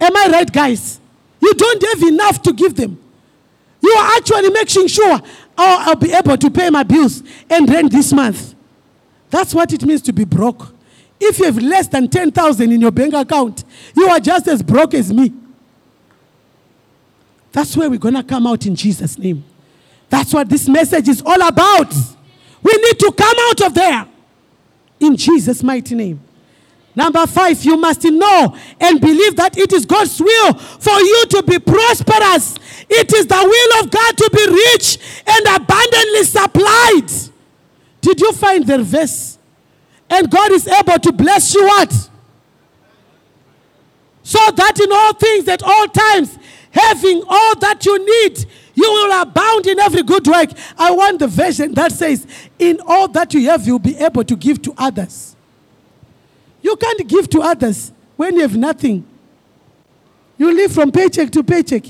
Am 0.00 0.16
I 0.16 0.28
right, 0.30 0.52
guys? 0.52 1.00
You 1.40 1.52
don't 1.54 1.82
have 1.82 2.08
enough 2.08 2.42
to 2.42 2.52
give 2.52 2.74
them. 2.76 2.98
You 3.82 3.90
are 3.90 4.16
actually 4.16 4.50
making 4.50 4.86
sure 4.88 5.20
oh, 5.58 5.76
I'll 5.86 5.96
be 5.96 6.12
able 6.12 6.36
to 6.36 6.50
pay 6.50 6.70
my 6.70 6.82
bills 6.82 7.22
and 7.48 7.68
rent 7.68 7.92
this 7.92 8.12
month. 8.12 8.54
That's 9.30 9.54
what 9.54 9.72
it 9.72 9.84
means 9.84 10.02
to 10.02 10.12
be 10.12 10.24
broke. 10.24 10.74
If 11.18 11.38
you 11.38 11.46
have 11.46 11.58
less 11.58 11.88
than 11.88 12.08
10,000 12.08 12.72
in 12.72 12.80
your 12.80 12.90
bank 12.90 13.14
account, 13.14 13.64
you 13.96 14.08
are 14.08 14.20
just 14.20 14.48
as 14.48 14.62
broke 14.62 14.94
as 14.94 15.12
me. 15.12 15.32
That's 17.52 17.76
where 17.76 17.88
we're 17.88 17.98
going 17.98 18.14
to 18.14 18.22
come 18.22 18.46
out 18.46 18.66
in 18.66 18.76
Jesus' 18.76 19.18
name. 19.18 19.42
That's 20.10 20.32
what 20.32 20.48
this 20.48 20.68
message 20.68 21.08
is 21.08 21.22
all 21.24 21.40
about. 21.40 21.92
We 22.66 22.72
need 22.78 22.98
to 22.98 23.12
come 23.16 23.36
out 23.48 23.60
of 23.60 23.74
there 23.74 24.08
in 24.98 25.16
Jesus' 25.16 25.62
mighty 25.62 25.94
name. 25.94 26.20
Number 26.96 27.24
five, 27.28 27.62
you 27.64 27.76
must 27.76 28.02
know 28.02 28.56
and 28.80 29.00
believe 29.00 29.36
that 29.36 29.56
it 29.56 29.72
is 29.72 29.86
God's 29.86 30.20
will 30.20 30.54
for 30.54 30.98
you 30.98 31.26
to 31.26 31.44
be 31.44 31.60
prosperous. 31.60 32.56
It 32.88 33.12
is 33.12 33.26
the 33.28 33.36
will 33.36 33.84
of 33.84 33.90
God 33.90 34.16
to 34.16 34.30
be 34.34 34.46
rich 34.48 34.98
and 35.28 35.62
abundantly 35.62 36.24
supplied. 36.24 37.12
Did 38.00 38.20
you 38.20 38.32
find 38.32 38.66
the 38.66 38.82
verse? 38.82 39.38
And 40.10 40.28
God 40.28 40.50
is 40.50 40.66
able 40.66 40.98
to 40.98 41.12
bless 41.12 41.54
you 41.54 41.64
what? 41.66 41.92
So 44.24 44.40
that 44.56 44.80
in 44.80 44.90
all 44.90 45.12
things, 45.12 45.46
at 45.46 45.62
all 45.62 45.86
times, 45.86 46.36
having 46.76 47.22
all 47.26 47.56
that 47.60 47.84
you 47.86 47.98
need, 47.98 48.44
you 48.74 48.84
will 48.84 49.22
abound 49.22 49.66
in 49.66 49.78
every 49.80 50.02
good 50.02 50.26
work. 50.26 50.50
I 50.78 50.90
want 50.90 51.18
the 51.18 51.26
version 51.26 51.72
that 51.74 51.92
says, 51.92 52.26
In 52.58 52.80
all 52.86 53.08
that 53.08 53.32
you 53.34 53.48
have, 53.48 53.66
you'll 53.66 53.78
be 53.78 53.96
able 53.96 54.24
to 54.24 54.36
give 54.36 54.60
to 54.62 54.74
others. 54.76 55.34
You 56.62 56.76
can't 56.76 57.08
give 57.08 57.30
to 57.30 57.40
others 57.40 57.92
when 58.16 58.34
you 58.36 58.42
have 58.42 58.56
nothing. 58.56 59.06
You 60.36 60.54
live 60.54 60.72
from 60.72 60.92
paycheck 60.92 61.30
to 61.32 61.42
paycheck. 61.42 61.84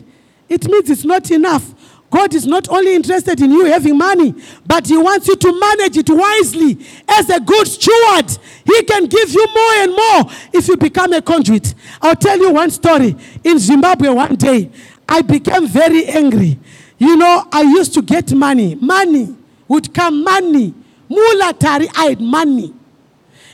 It 0.49 0.69
means 0.69 0.89
it's 0.91 1.05
not 1.05 1.31
enough. 1.31 1.75
God 2.11 2.35
is 2.35 2.47
not 2.47 2.69
only 2.69 2.95
interested 2.95 3.40
in 3.40 3.51
you 3.51 3.64
having 3.66 3.99
money, 3.99 4.35
but 4.66 4.87
He 4.87 4.97
wants 4.97 5.29
you 5.29 5.37
to 5.37 5.61
manage 5.61 5.97
it 5.97 6.09
wisely 6.09 6.79
as 7.09 7.29
a 7.31 7.40
good 7.40 7.66
steward. 7.66 8.31
He 8.64 8.83
can 8.85 9.07
give 9.07 9.31
you 9.31 9.47
more 9.47 9.73
and 9.79 9.92
more 9.92 10.33
if 10.53 10.69
you 10.69 10.77
become 10.77 11.12
a 11.12 11.23
conduit. 11.23 11.75
I'll 12.01 12.16
tell 12.16 12.38
you 12.38 12.51
one 12.53 12.71
story. 12.71 13.16
In 13.45 13.59
Zimbabwe, 13.59 14.09
one 14.09 14.37
day, 14.37 14.71
I 15.09 15.23
became 15.23 15.66
very 15.66 16.07
angry. 16.07 16.59
You 16.99 17.16
know, 17.16 17.47
I 17.53 17.62
used 17.62 17.95
to 17.95 18.03
get 18.03 18.33
money. 18.33 18.75
Money 18.77 19.37
would 19.69 19.92
come, 19.92 20.25
money. 20.25 20.75
Mulatari, 21.11 21.88
I 21.97 22.11
had 22.11 22.21
money. 22.21 22.73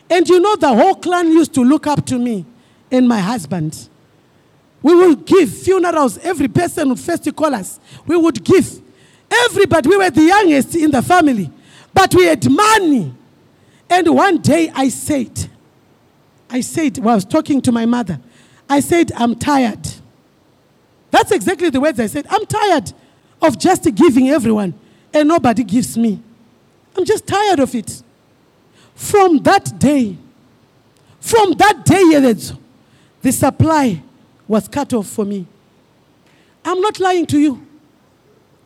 And 0.08 0.28
you 0.28 0.40
know, 0.40 0.56
the 0.56 0.68
whole 0.68 0.94
clan 0.96 1.28
used 1.28 1.54
to 1.54 1.62
look 1.62 1.86
up 1.86 2.04
to 2.06 2.18
me 2.18 2.44
and 2.90 3.08
my 3.08 3.18
husband. 3.18 3.88
We 4.82 4.94
would 4.94 5.24
give 5.24 5.52
funerals. 5.52 6.18
Every 6.18 6.48
person 6.48 6.88
would 6.88 7.00
first 7.00 7.34
call 7.36 7.54
us. 7.54 7.78
We 8.06 8.16
would 8.16 8.42
give. 8.42 8.80
Everybody, 9.30 9.88
we 9.88 9.96
were 9.96 10.10
the 10.10 10.22
youngest 10.22 10.74
in 10.74 10.90
the 10.90 11.02
family. 11.02 11.50
But 11.94 12.14
we 12.14 12.26
had 12.26 12.50
money. 12.50 13.14
And 13.88 14.14
one 14.14 14.38
day 14.38 14.70
I 14.74 14.88
said, 14.88 15.48
I 16.50 16.60
said, 16.60 16.98
well, 16.98 17.10
I 17.10 17.14
was 17.14 17.24
talking 17.24 17.60
to 17.62 17.72
my 17.72 17.86
mother. 17.86 18.18
I 18.68 18.80
said, 18.80 19.12
I'm 19.14 19.34
tired. 19.36 19.86
That's 21.10 21.30
exactly 21.30 21.70
the 21.70 21.80
words 21.80 22.00
I 22.00 22.06
said. 22.06 22.26
I'm 22.30 22.46
tired 22.46 22.92
of 23.40 23.58
just 23.58 23.84
giving 23.94 24.30
everyone 24.30 24.74
and 25.12 25.28
nobody 25.28 25.62
gives 25.62 25.96
me. 25.96 26.22
I'm 26.96 27.04
just 27.04 27.26
tired 27.26 27.60
of 27.60 27.74
it. 27.74 28.02
From 28.94 29.38
that 29.38 29.78
day, 29.78 30.16
from 31.20 31.52
that 31.52 31.84
day, 31.84 32.32
the 33.22 33.32
supply 33.32 34.02
was 34.48 34.68
cut 34.68 34.92
off 34.92 35.06
for 35.06 35.24
me. 35.24 35.46
I'm 36.64 36.80
not 36.80 37.00
lying 37.00 37.26
to 37.26 37.38
you. 37.38 37.66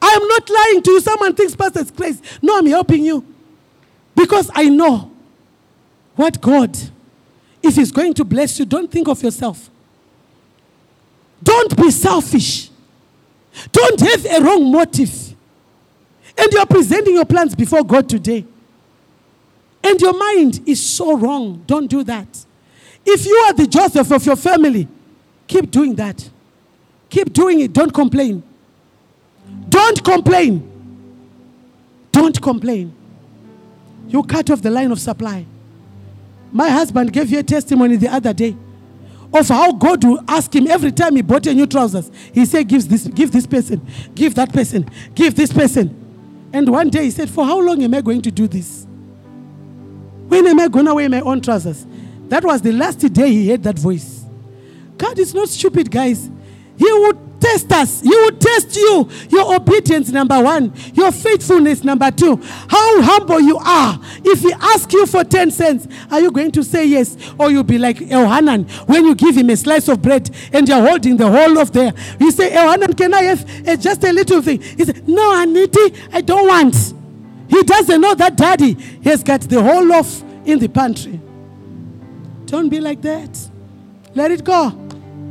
I'm 0.01 0.29
not 0.29 0.51
lying 0.51 0.83
to 0.83 0.91
you. 0.93 1.01
Someone 1.01 1.35
thinks 1.35 1.57
Pastor's 1.57 1.91
crazy. 1.91 2.23
No, 2.43 2.59
I'm 2.59 2.67
helping 2.67 3.05
you. 3.05 3.25
Because 4.15 4.51
I 4.55 4.69
know 4.69 5.11
what 6.15 6.41
God, 6.41 6.77
if 7.63 7.77
He's 7.77 7.93
going 7.93 8.15
to 8.15 8.25
bless 8.25 8.59
you, 8.59 8.65
don't 8.65 8.91
think 8.91 9.09
of 9.09 9.23
yourself. 9.23 9.71
Don't 11.43 11.77
be 11.77 11.91
selfish. 11.91 12.71
Don't 13.73 14.01
have 14.01 14.27
a 14.27 14.41
wrong 14.43 14.71
motive. 14.71 15.35
And 16.39 16.53
you're 16.53 16.67
presenting 16.67 17.15
your 17.15 17.25
plans 17.25 17.55
before 17.55 17.83
God 17.83 18.09
today 18.09 18.47
and 19.87 20.01
your 20.01 20.19
mind 20.19 20.63
is 20.67 20.85
so 20.85 21.17
wrong, 21.17 21.63
don't 21.65 21.87
do 21.87 22.03
that. 22.03 22.27
If 23.05 23.25
you 23.25 23.37
are 23.47 23.53
the 23.53 23.69
Joseph 23.69 24.11
of 24.11 24.27
your 24.27 24.35
family, 24.35 24.89
keep 25.47 25.71
doing 25.71 25.95
that. 25.97 26.29
Keep 27.09 27.33
doing 27.33 27.61
it. 27.61 27.73
Don't 27.73 27.93
complain. 27.93 28.43
Don't 29.69 30.03
complain. 30.03 30.73
Don't 32.13 32.41
complain. 32.41 32.95
You 34.09 34.23
cut 34.23 34.51
off 34.51 34.63
the 34.63 34.71
line 34.71 34.91
of 34.91 35.01
supply. 35.01 35.47
My 36.53 36.69
husband 36.69 37.13
gave 37.13 37.31
you 37.31 37.41
a 37.41 37.43
testimony 37.43 37.97
the 37.97 38.09
other 38.09 38.33
day 38.33 38.57
of 39.33 39.49
how 39.49 39.73
God 39.73 40.05
will 40.05 40.21
ask 40.29 40.55
him 40.55 40.67
every 40.69 40.93
time 40.93 41.17
he 41.17 41.23
bought 41.23 41.47
a 41.47 41.55
new 41.55 41.67
trousers. 41.67 42.11
He 42.33 42.47
said, 42.47 42.69
give 42.69 42.89
this, 42.89 43.07
give 43.09 43.33
this 43.33 43.47
person, 43.47 43.85
give 44.15 44.35
that 44.37 44.53
person, 44.53 44.89
give 45.15 45.35
this 45.35 45.53
person. 45.53 46.03
And 46.53 46.71
one 46.71 46.89
day 46.89 47.05
he 47.05 47.11
said, 47.11 47.29
For 47.29 47.45
how 47.45 47.61
long 47.61 47.83
am 47.83 47.93
I 47.93 48.01
going 48.01 48.23
to 48.23 48.31
do 48.31 48.47
this? 48.47 48.87
When 50.29 50.47
am 50.47 50.59
I 50.59 50.69
going 50.69 50.87
to 50.87 50.95
wear 50.95 51.09
my 51.09 51.21
own 51.21 51.41
trousers? 51.41 51.87
That 52.29 52.45
was 52.45 52.63
the 52.63 52.73
last 52.73 53.01
day 53.01 53.29
he 53.29 53.51
heard 53.51 53.63
that 53.65 53.79
voice. 53.79 54.16
God 54.99 55.19
is 55.19 55.35
not 55.35 55.49
stupid, 55.49 55.91
guys. 55.91 56.31
He 56.79 56.93
would 56.93 57.41
test 57.41 57.71
us. 57.73 58.01
He 58.03 58.09
would 58.09 58.41
test 58.41 58.77
you. 58.77 59.09
Your 59.31 59.55
obedience, 59.57 60.11
number 60.11 60.41
one. 60.43 60.73
Your 60.95 61.13
faithfulness, 61.13 61.85
number 61.85 62.11
two. 62.11 62.37
How 62.37 63.03
humble 63.03 63.41
you 63.41 63.57
are. 63.59 63.99
If 64.25 64.41
he 64.41 64.53
asks 64.53 64.93
you 64.93 65.07
for 65.07 65.25
10 65.25 65.51
cents, 65.51 65.89
are 66.11 66.21
you 66.21 66.31
going 66.31 66.53
to 66.53 66.63
say 66.65 66.87
yes? 66.87 67.17
Or 67.39 67.51
you'll 67.51 67.63
be 67.63 67.79
like 67.79 67.97
Elhanan 67.99 68.69
when 68.89 69.05
you 69.05 69.15
give 69.15 69.37
him 69.37 69.51
a 69.51 69.57
slice 69.57 69.89
of 69.89 70.03
bread 70.03 70.31
and 70.53 70.69
you're 70.69 70.87
holding 70.87 71.17
the 71.17 71.31
whole 71.31 71.59
of 71.59 71.73
there. 71.73 71.93
You 72.19 72.31
say, 72.31 72.51
Elhanan, 72.51 72.97
can 72.97 73.15
I 73.15 73.23
have 73.23 73.69
uh, 73.69 73.77
just 73.77 74.05
a 74.05 74.13
little 74.13 74.43
thing? 74.43 74.61
He 74.61 74.85
said, 74.85 75.09
No, 75.09 75.23
Aniti, 75.35 75.97
I 76.13 76.21
don't 76.21 76.47
want. 76.47 76.75
He 77.49 77.63
doesn't 77.63 78.01
know 78.01 78.15
that 78.15 78.37
daddy 78.37 78.73
has 79.05 79.23
got 79.23 79.43
the 79.43 79.63
whole 79.63 79.85
loaf 79.85 80.23
in 80.45 80.59
the 80.59 80.69
pantry. 80.69 81.21
Don't 82.47 82.69
be 82.69 82.81
like 82.81 83.03
that. 83.03 83.39
Let 84.15 84.31
it 84.31 84.45
go. 84.45 84.86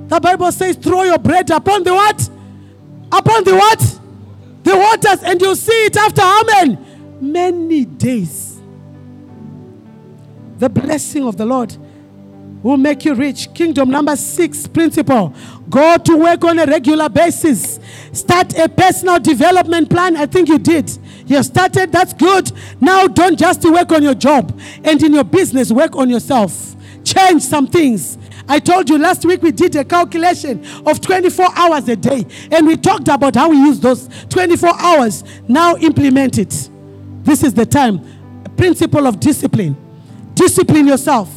The 0.07 0.19
Bible 0.19 0.51
says, 0.51 0.75
throw 0.75 1.03
your 1.03 1.17
bread 1.17 1.49
upon 1.49 1.83
the 1.83 1.93
what? 1.93 2.29
Upon 3.11 3.43
the 3.43 3.55
what? 3.55 3.99
The 4.63 4.75
waters, 4.75 5.23
and 5.23 5.39
you'll 5.41 5.55
see 5.55 5.85
it 5.85 5.97
after 5.97 6.21
how 6.21 6.43
many? 6.43 6.77
Many 7.21 7.85
days. 7.85 8.59
The 10.57 10.69
blessing 10.69 11.27
of 11.27 11.37
the 11.37 11.45
Lord 11.45 11.75
will 12.63 12.77
make 12.77 13.05
you 13.05 13.13
rich. 13.13 13.53
Kingdom 13.53 13.91
number 13.91 14.15
six 14.15 14.65
principle 14.65 15.33
go 15.69 15.97
to 15.97 16.17
work 16.17 16.43
on 16.43 16.57
a 16.57 16.65
regular 16.65 17.09
basis. 17.09 17.79
Start 18.11 18.57
a 18.57 18.69
personal 18.69 19.19
development 19.19 19.89
plan. 19.89 20.17
I 20.17 20.25
think 20.25 20.49
you 20.49 20.57
did. 20.57 20.89
You 21.27 21.43
started, 21.43 21.91
that's 21.91 22.13
good. 22.13 22.51
Now 22.79 23.07
don't 23.07 23.37
just 23.37 23.63
work 23.65 23.91
on 23.91 24.01
your 24.01 24.15
job 24.15 24.59
and 24.83 25.01
in 25.03 25.13
your 25.13 25.23
business, 25.23 25.71
work 25.71 25.95
on 25.95 26.09
yourself. 26.09 26.75
Change 27.03 27.43
some 27.43 27.67
things. 27.67 28.17
I 28.47 28.59
told 28.59 28.89
you 28.89 28.97
last 28.97 29.25
week 29.25 29.41
we 29.41 29.51
did 29.51 29.75
a 29.75 29.83
calculation 29.83 30.63
of 30.85 31.01
24 31.01 31.47
hours 31.55 31.89
a 31.89 31.95
day, 31.95 32.25
and 32.51 32.67
we 32.67 32.77
talked 32.77 33.07
about 33.07 33.35
how 33.35 33.49
we 33.49 33.57
use 33.57 33.79
those 33.79 34.07
24 34.29 34.69
hours. 34.79 35.23
Now 35.47 35.75
implement 35.77 36.37
it. 36.37 36.69
This 37.23 37.43
is 37.43 37.53
the 37.53 37.65
time. 37.65 38.01
Principle 38.55 39.07
of 39.07 39.19
discipline. 39.19 39.75
Discipline 40.35 40.87
yourself. 40.87 41.29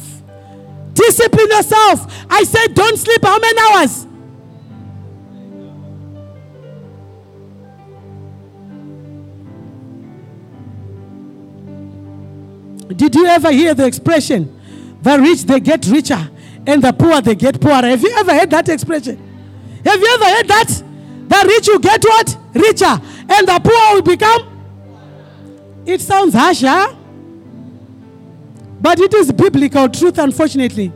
Discipline 0.93 1.49
yourself. 1.49 2.25
I 2.29 2.43
said, 2.43 2.75
don't 2.75 2.97
sleep 2.97 3.23
how 3.23 3.39
many 3.39 3.59
hours? 3.59 4.05
Did 12.95 13.15
you 13.15 13.25
ever 13.27 13.51
hear 13.51 13.73
the 13.73 13.85
expression, 13.85 14.59
the 15.01 15.19
rich 15.19 15.43
they 15.43 15.59
get 15.59 15.85
richer 15.87 16.29
and 16.69 16.83
the 16.83 16.93
poor 16.93 17.21
they 17.21 17.35
get 17.35 17.59
poorer? 17.59 17.87
Have 17.87 18.01
you 18.01 18.13
ever 18.17 18.33
heard 18.33 18.49
that 18.51 18.69
expression? 18.69 19.17
Have 19.85 19.99
you 19.99 20.07
ever 20.13 20.25
heard 20.25 20.47
that? 20.47 20.83
The 21.27 21.45
rich 21.47 21.67
will 21.67 21.79
get 21.79 22.03
what? 22.03 22.37
Richer 22.53 23.01
and 23.29 23.47
the 23.47 23.59
poor 23.63 23.95
will 23.95 24.01
become? 24.01 25.83
It 25.85 26.01
sounds 26.01 26.33
harsh, 26.33 26.61
huh? 26.61 26.95
But 28.81 28.99
it 28.99 29.13
is 29.13 29.31
biblical 29.31 29.89
truth, 29.89 30.17
unfortunately. 30.17 30.91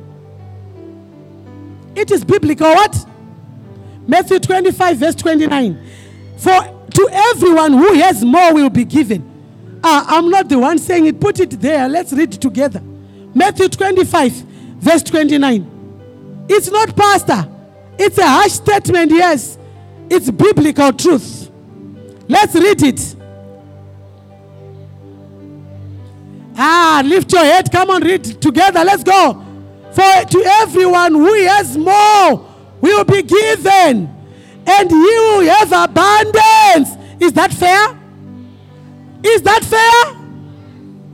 It 1.95 2.11
is 2.11 2.23
biblical 2.23 2.69
what? 2.69 3.05
Matthew 4.07 4.39
25, 4.39 4.97
verse 4.97 5.15
29. 5.15 5.79
For 6.37 6.85
to 6.93 7.09
everyone 7.11 7.73
who 7.73 7.93
has 7.93 8.23
more 8.23 8.53
will 8.53 8.69
be 8.69 8.85
given 8.85 9.33
uh, 9.83 10.05
I'm 10.07 10.29
not 10.29 10.47
the 10.47 10.57
one 10.57 10.77
saying 10.77 11.07
it. 11.07 11.19
Put 11.19 11.41
it 11.41 11.59
there. 11.59 11.89
Let's 11.89 12.13
read 12.13 12.33
it 12.33 12.41
together. 12.41 12.81
Matthew 13.35 13.67
25, 13.67 14.43
verse 14.83 15.03
29. 15.03 16.45
It's 16.49 16.69
not 16.69 16.95
pastor. 16.95 17.47
It's 17.97 18.17
a 18.17 18.27
harsh 18.27 18.51
statement, 18.51 19.11
yes. 19.11 19.57
It's 20.09 20.29
biblical 20.29 20.91
truth. 20.91 21.49
Let's 22.27 22.53
read 22.55 22.83
it. 22.83 23.15
Ah, 26.55 27.01
lift 27.05 27.31
your 27.31 27.43
head. 27.43 27.71
Come 27.71 27.89
on, 27.91 28.03
read 28.03 28.23
together. 28.41 28.83
Let's 28.83 29.03
go. 29.03 29.43
For 29.91 30.25
to 30.25 30.43
everyone 30.61 31.13
who 31.13 31.33
has 31.45 31.77
more 31.77 32.49
will 32.81 33.03
be 33.05 33.23
given, 33.23 34.09
and 34.67 34.91
you 34.91 35.53
have 35.59 35.71
abundance. 35.71 36.97
Is 37.19 37.31
that 37.33 37.53
fair? 37.53 37.99
Is 39.23 39.41
that 39.43 39.63
fair? 39.63 40.22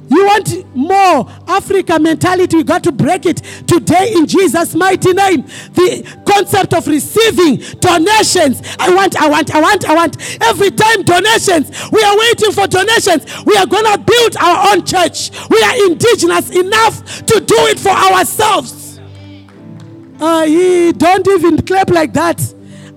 You 0.10 0.26
want 0.26 0.76
more 0.76 1.30
Africa 1.48 2.00
mentality, 2.00 2.58
we 2.58 2.64
got 2.64 2.84
to 2.84 2.92
break 2.92 3.26
it 3.26 3.38
today 3.68 4.14
in 4.16 4.26
Jesus' 4.26 4.74
mighty 4.74 5.14
name. 5.14 5.44
The 5.74 6.04
concept 6.26 6.74
of 6.74 6.88
receiving 6.88 7.58
donations. 7.80 8.62
I 8.80 8.94
want, 8.94 9.22
I 9.22 9.30
want, 9.30 9.54
I 9.54 9.62
want, 9.62 9.88
I 9.88 9.94
want. 9.96 10.42
Every 10.42 10.72
time 10.72 11.04
donations, 11.04 11.70
we 11.92 12.02
are 12.02 12.18
waiting 12.18 12.52
for 12.52 12.66
donations. 12.68 13.26
We 13.46 13.56
are 13.56 13.68
going 13.68 13.86
to 13.86 13.98
build 14.00 14.38
our 14.38 14.74
own 14.74 14.86
church. 14.86 15.30
We 15.50 15.62
are 15.62 15.86
indigenous 15.86 16.50
enough 16.50 17.26
to 17.26 17.40
do 17.40 17.56
it 17.68 17.80
for 17.80 17.90
ourselves. 17.90 19.00
Uh, 20.20 20.46
he 20.46 20.92
don't 20.92 21.28
even 21.28 21.62
clap 21.62 21.90
like 21.92 22.14
that. 22.14 22.42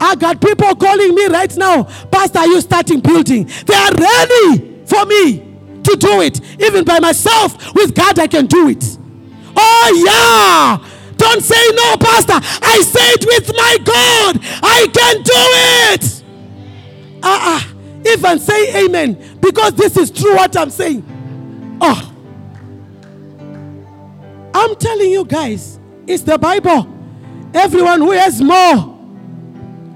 I 0.01 0.17
got 0.17 0.41
people 0.41 0.75
calling 0.75 1.15
me 1.15 1.27
right 1.27 1.55
now. 1.57 1.85
Pastor, 2.11 2.41
are 2.41 2.47
you 2.47 2.61
starting 2.61 3.01
building? 3.01 3.49
They 3.67 3.75
are 3.75 3.93
ready 3.93 4.85
for 4.87 5.05
me 5.07 5.52
to 5.85 5.97
do 5.97 6.21
it. 6.21 6.41
Even 6.61 6.85
by 6.85 6.99
myself, 7.01 7.75
with 7.75 7.95
God, 7.95 8.19
I 8.19 8.27
can 8.27 8.47
do 8.47 8.69
it. 8.69 8.99
Oh, 9.57 10.03
yeah. 10.07 10.89
Don't 11.17 11.43
say 11.43 11.71
no, 11.75 11.97
Pastor. 11.99 12.41
I 12.63 12.81
say 12.83 13.11
it 13.11 13.25
with 13.27 13.57
my 13.57 13.79
God. 13.85 14.41
I 14.63 14.87
can 14.93 15.23
do 15.23 15.33
it. 15.95 16.23
Ah, 17.23 17.65
uh-uh. 17.65 18.13
even 18.13 18.39
say 18.41 18.85
amen 18.85 19.39
because 19.41 19.75
this 19.75 19.97
is 19.97 20.11
true 20.11 20.35
what 20.35 20.57
I'm 20.57 20.71
saying. 20.71 21.05
Oh, 21.81 22.13
I'm 24.53 24.75
telling 24.77 25.11
you 25.11 25.25
guys, 25.25 25.79
it's 26.07 26.25
the 26.25 26.37
Bible. 26.37 26.89
Everyone 27.55 28.01
who 28.01 28.11
has 28.11 28.41
more 28.43 28.99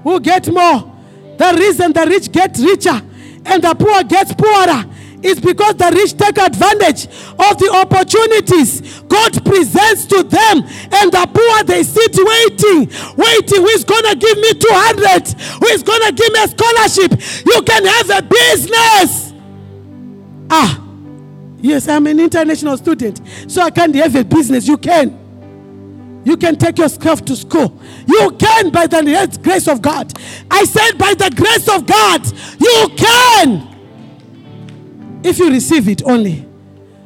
will 0.03 0.19
get 0.19 0.47
more. 0.47 0.93
The 1.37 1.55
reason 1.59 1.91
the 1.91 2.05
rich 2.05 2.31
get 2.31 2.57
richer 2.57 3.01
and 3.45 3.63
the 3.63 3.75
poor 3.75 4.03
gets 4.03 4.33
poorer 4.33 4.85
is 5.23 5.39
because 5.39 5.75
the 5.75 5.91
rich 5.93 6.15
take 6.17 6.37
advantage 6.37 7.05
of 7.07 7.57
the 7.57 7.69
opportunities 7.73 9.01
God 9.01 9.43
presents 9.43 10.05
to 10.05 10.23
them, 10.23 10.63
and 10.93 11.11
the 11.11 11.29
poor 11.33 11.63
they 11.63 11.83
sit 11.83 12.15
waiting, 12.15 12.89
waiting. 13.17 13.61
Who 13.61 13.67
is 13.69 13.83
gonna 13.83 14.15
give 14.15 14.37
me 14.37 14.53
200? 14.53 15.27
Who 15.59 15.67
is 15.67 15.83
gonna 15.83 16.11
give 16.11 16.31
me 16.33 16.43
a 16.43 16.47
scholarship? 16.47 17.11
You 17.45 17.61
can 17.63 17.85
have 17.85 18.09
a 18.09 18.21
business. 18.21 19.33
Ah, 20.49 20.81
yes, 21.59 21.87
I'm 21.87 22.07
an 22.07 22.19
international 22.19 22.77
student, 22.77 23.21
so 23.47 23.61
I 23.61 23.71
can't 23.71 23.95
have 23.95 24.15
a 24.15 24.23
business. 24.23 24.67
You 24.67 24.77
can. 24.77 25.25
You 26.25 26.35
can 26.35 26.57
take 26.57 26.77
yourself 26.77 27.23
to 27.25 27.35
school. 27.37 27.79
You 28.05 28.31
can 28.31 28.69
by 28.69 28.85
the 28.85 29.39
grace 29.41 29.67
of 29.67 29.81
God. 29.81 30.11
I 30.51 30.65
said, 30.65 30.97
by 30.97 31.13
the 31.13 31.31
grace 31.33 31.69
of 31.69 31.87
God, 31.87 32.25
you 32.59 32.89
can. 32.97 33.76
If 35.23 35.39
you 35.39 35.49
receive 35.49 35.87
it 35.87 36.03
only. 36.03 36.47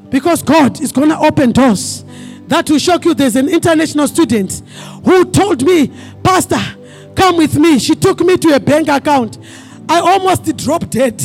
Because 0.09 0.43
God 0.43 0.81
is 0.81 0.91
going 0.91 1.09
to 1.09 1.17
open 1.17 1.51
doors. 1.51 2.03
That 2.47 2.69
will 2.69 2.79
shock 2.79 3.05
you. 3.05 3.13
There's 3.13 3.37
an 3.37 3.47
international 3.47 4.07
student 4.07 4.61
who 5.05 5.23
told 5.31 5.63
me, 5.65 5.89
Pastor, 6.21 6.59
come 7.15 7.37
with 7.37 7.55
me. 7.55 7.79
She 7.79 7.95
took 7.95 8.19
me 8.19 8.35
to 8.37 8.55
a 8.55 8.59
bank 8.59 8.89
account. 8.89 9.37
I 9.87 9.99
almost 9.99 10.55
dropped 10.57 10.89
dead. 10.89 11.21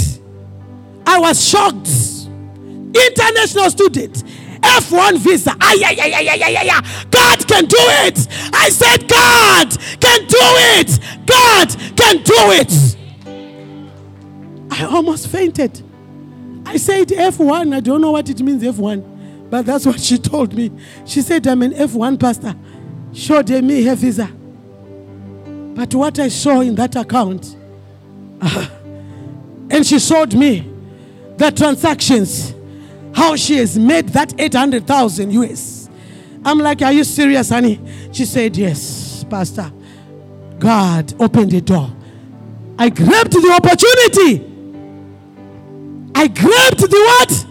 I 1.05 1.19
was 1.19 1.47
shocked. 1.47 1.89
International 2.95 3.71
student. 3.71 4.23
F1 4.61 5.19
visa. 5.19 5.51
Ay, 5.61 5.83
ay, 5.85 5.97
ay, 6.01 6.13
ay, 6.15 6.29
ay, 6.29 6.57
ay, 6.57 6.71
ay. 6.71 6.81
God 7.11 7.47
can 7.47 7.65
do 7.65 7.77
it. 8.07 8.27
I 8.53 8.69
said, 8.71 9.09
God 9.09 9.71
can 10.01 10.27
do 10.27 10.47
it. 10.79 10.99
God 11.27 11.69
can 11.97 12.23
do 12.23 12.35
it. 12.61 12.97
I 14.71 14.85
almost 14.85 15.29
fainted. 15.29 15.83
I 16.67 16.77
said 16.79 17.09
F1. 17.09 17.75
I 17.75 17.81
don't 17.81 18.01
know 18.01 18.11
what 18.11 18.29
it 18.29 18.41
means, 18.41 18.63
F1. 18.63 19.49
But 19.49 19.65
that's 19.67 19.87
what 19.87 20.01
she 20.01 20.19
told 20.19 20.53
me. 20.53 20.73
She 21.05 21.23
said, 21.23 21.47
I'm 21.47 21.63
an 21.63 21.73
F1 21.73 22.19
pastor. 22.19 22.55
Showed 23.13 23.49
me 23.63 23.85
her 23.85 23.95
visa. 23.95 24.27
But 25.75 25.95
what 25.95 26.19
I 26.19 26.29
saw 26.29 26.61
in 26.61 26.75
that 26.75 26.97
account, 26.97 27.57
and 29.71 29.87
she 29.87 29.99
showed 30.01 30.35
me 30.35 30.73
the 31.37 31.51
transactions 31.53 32.55
how 33.15 33.37
she 33.37 33.59
has 33.59 33.79
made 33.79 34.09
that 34.11 34.39
800,000 34.39 35.33
US. 35.33 35.89
I'm 36.45 36.59
like, 36.59 36.83
Are 36.83 36.93
you 36.93 37.05
serious, 37.05 37.51
honey? 37.51 37.81
She 38.13 38.25
said, 38.25 38.57
Yes, 38.57 39.25
Pastor. 39.31 39.73
God 40.59 41.15
opened 41.21 41.53
the 41.53 41.61
door. 41.61 41.95
I 42.79 42.89
grabbed 42.89 43.33
the 43.33 43.53
opportunity. 43.53 44.56
I 46.19 46.29
grabbed 46.29 46.81
the 46.81 46.97
what? 46.97 47.47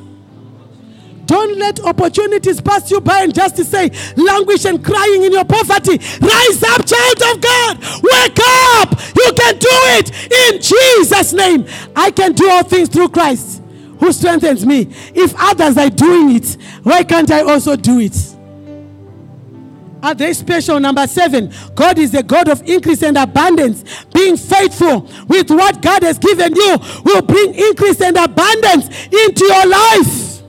Don't 1.28 1.58
let 1.60 1.80
opportunities 1.82 2.60
pass 2.60 2.90
you 2.90 3.00
by 3.00 3.22
and 3.22 3.34
just 3.34 3.56
to 3.58 3.64
say, 3.64 3.92
languish 4.18 4.66
and 4.66 4.84
crying 4.84 5.22
in 5.22 5.32
your 5.32 5.46
poverty. 5.46 6.00
Rise 6.20 6.64
up, 6.64 6.84
child 6.84 7.22
of 7.30 7.42
God. 7.42 7.78
Wake 8.02 8.40
up. 8.80 8.92
You 9.16 9.32
can 9.38 9.58
do 9.60 9.70
it 9.98 10.32
in 10.32 10.62
Jesus' 10.62 11.32
name. 11.34 11.68
I 11.96 12.10
can 12.10 12.34
do 12.34 12.50
all 12.50 12.64
things 12.64 12.90
through 12.90 13.10
Christ 13.10 13.62
who 14.00 14.12
strengthens 14.12 14.66
me. 14.66 14.88
If 15.14 15.36
others 15.38 15.78
are 15.78 15.92
doing 15.92 16.36
it, 16.36 16.58
why 16.82 17.04
can't 17.04 17.30
I 17.30 17.42
also 17.42 17.76
do 17.76 18.00
it? 18.00 18.35
Are 20.06 20.14
they 20.14 20.34
special? 20.34 20.80
Number 20.80 21.08
seven, 21.08 21.52
God 21.74 21.98
is 21.98 22.14
a 22.14 22.22
God 22.22 22.48
of 22.48 22.62
increase 22.70 23.02
and 23.02 23.18
abundance. 23.18 23.84
Being 24.14 24.38
faithful 24.38 25.10
with 25.28 25.50
what 25.50 25.82
God 25.82 26.04
has 26.04 26.20
given 26.20 26.56
you 26.56 26.78
will 27.04 27.24
bring 27.24 27.56
increase 27.56 28.00
and 28.02 28.16
abundance 28.16 28.86
into 29.08 29.46
your 29.46 29.66
life. 29.66 30.44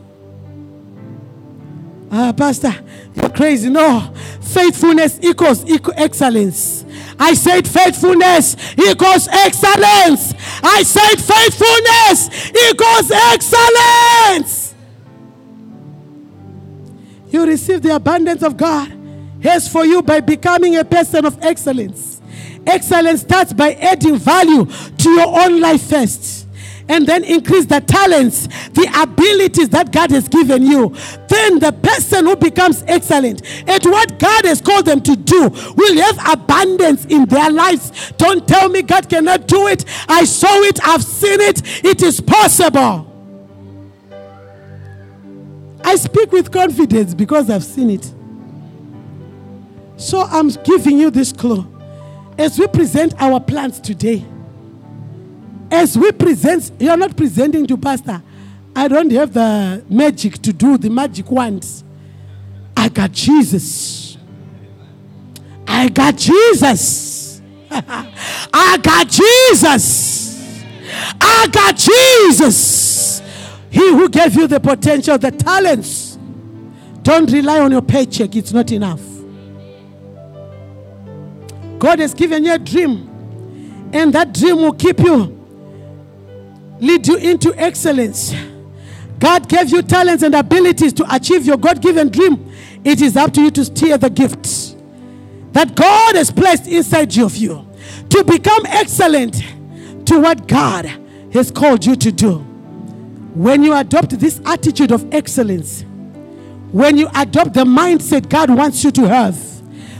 Ah, 2.12 2.34
Pastor, 2.36 2.74
you're 3.14 3.30
crazy. 3.30 3.70
No, 3.70 4.12
faithfulness 4.42 5.18
equals 5.22 5.64
equal 5.64 5.94
excellence. 5.96 6.84
I 7.18 7.32
said 7.32 7.66
faithfulness 7.66 8.56
equals 8.76 9.26
excellence. 9.28 10.34
I 10.62 10.82
said 10.82 11.16
faithfulness 11.16 12.50
equals 12.68 13.10
excellence. 13.10 14.74
You 17.30 17.46
receive 17.46 17.80
the 17.80 17.96
abundance 17.96 18.42
of 18.42 18.58
God 18.58 18.95
has 19.42 19.68
for 19.68 19.84
you 19.84 20.02
by 20.02 20.20
becoming 20.20 20.76
a 20.76 20.84
person 20.84 21.24
of 21.24 21.38
excellence. 21.42 22.20
Excellence 22.66 23.20
starts 23.22 23.52
by 23.52 23.74
adding 23.74 24.16
value 24.16 24.66
to 24.66 25.10
your 25.10 25.40
own 25.40 25.60
life 25.60 25.82
first. 25.88 26.46
and 26.88 27.06
then 27.06 27.24
increase 27.24 27.66
the 27.66 27.80
talents, 27.80 28.46
the 28.68 28.88
abilities 29.02 29.68
that 29.70 29.92
God 29.92 30.10
has 30.10 30.28
given 30.28 30.62
you, 30.62 30.94
then 31.28 31.58
the 31.58 31.72
person 31.72 32.26
who 32.26 32.36
becomes 32.36 32.84
excellent 32.86 33.42
at 33.68 33.84
what 33.84 34.18
God 34.18 34.44
has 34.44 34.60
called 34.60 34.86
them 34.86 35.00
to 35.02 35.16
do 35.16 35.48
will 35.76 36.00
have 36.00 36.38
abundance 36.38 37.04
in 37.06 37.26
their 37.26 37.50
lives. 37.50 38.12
Don't 38.18 38.46
tell 38.46 38.68
me 38.68 38.82
God 38.82 39.08
cannot 39.08 39.48
do 39.48 39.66
it. 39.66 39.84
I 40.08 40.24
saw 40.24 40.60
it, 40.62 40.78
I've 40.86 41.02
seen 41.02 41.40
it, 41.40 41.84
it 41.84 42.02
is 42.02 42.20
possible. 42.20 43.12
I 45.84 45.96
speak 45.96 46.32
with 46.32 46.50
confidence 46.50 47.14
because 47.14 47.48
I've 47.48 47.64
seen 47.64 47.90
it. 47.90 48.12
So 49.96 50.22
I'm 50.22 50.48
giving 50.48 50.98
you 50.98 51.10
this 51.10 51.32
clue. 51.32 51.66
As 52.38 52.58
we 52.58 52.66
present 52.66 53.14
our 53.18 53.40
plans 53.40 53.80
today, 53.80 54.24
as 55.70 55.96
we 55.96 56.12
present, 56.12 56.70
you're 56.78 56.96
not 56.96 57.16
presenting 57.16 57.66
to 57.66 57.76
Pastor. 57.76 58.22
I 58.74 58.88
don't 58.88 59.10
have 59.12 59.32
the 59.32 59.82
magic 59.88 60.34
to 60.42 60.52
do 60.52 60.76
the 60.76 60.90
magic 60.90 61.30
ones. 61.30 61.82
I 62.76 62.88
got 62.88 63.12
Jesus. 63.12 64.18
I 65.66 65.88
got 65.88 66.16
Jesus. 66.16 67.40
I 67.70 68.78
got 68.82 69.08
Jesus. 69.08 70.62
I 71.20 71.48
got 71.50 71.76
Jesus. 71.76 73.22
He 73.70 73.80
who 73.80 74.08
gave 74.08 74.34
you 74.34 74.46
the 74.46 74.60
potential, 74.60 75.18
the 75.18 75.30
talents. 75.30 76.18
Don't 77.02 77.30
rely 77.30 77.60
on 77.60 77.72
your 77.72 77.82
paycheck, 77.82 78.34
it's 78.36 78.52
not 78.52 78.70
enough. 78.72 79.00
God 81.78 81.98
has 81.98 82.14
given 82.14 82.44
you 82.44 82.54
a 82.54 82.58
dream, 82.58 83.90
and 83.92 84.12
that 84.12 84.32
dream 84.34 84.56
will 84.56 84.72
keep 84.72 84.98
you, 84.98 85.32
lead 86.80 87.06
you 87.06 87.16
into 87.16 87.54
excellence. 87.56 88.34
God 89.18 89.48
gave 89.48 89.70
you 89.70 89.82
talents 89.82 90.22
and 90.22 90.34
abilities 90.34 90.92
to 90.94 91.14
achieve 91.14 91.46
your 91.46 91.56
God 91.56 91.80
given 91.80 92.10
dream. 92.10 92.52
It 92.84 93.00
is 93.00 93.16
up 93.16 93.32
to 93.34 93.42
you 93.42 93.50
to 93.52 93.64
steer 93.64 93.96
the 93.98 94.10
gifts 94.10 94.76
that 95.52 95.74
God 95.74 96.16
has 96.16 96.30
placed 96.30 96.66
inside 96.66 97.16
of 97.18 97.34
you 97.36 97.66
to 98.10 98.24
become 98.24 98.66
excellent 98.66 99.42
to 100.06 100.20
what 100.20 100.46
God 100.46 100.84
has 101.32 101.50
called 101.50 101.84
you 101.84 101.96
to 101.96 102.12
do. 102.12 102.38
When 103.34 103.62
you 103.62 103.74
adopt 103.74 104.10
this 104.18 104.40
attitude 104.44 104.92
of 104.92 105.12
excellence, 105.14 105.82
when 106.72 106.96
you 106.98 107.08
adopt 107.14 107.54
the 107.54 107.64
mindset 107.64 108.28
God 108.28 108.50
wants 108.50 108.84
you 108.84 108.90
to 108.92 109.08
have, 109.08 109.38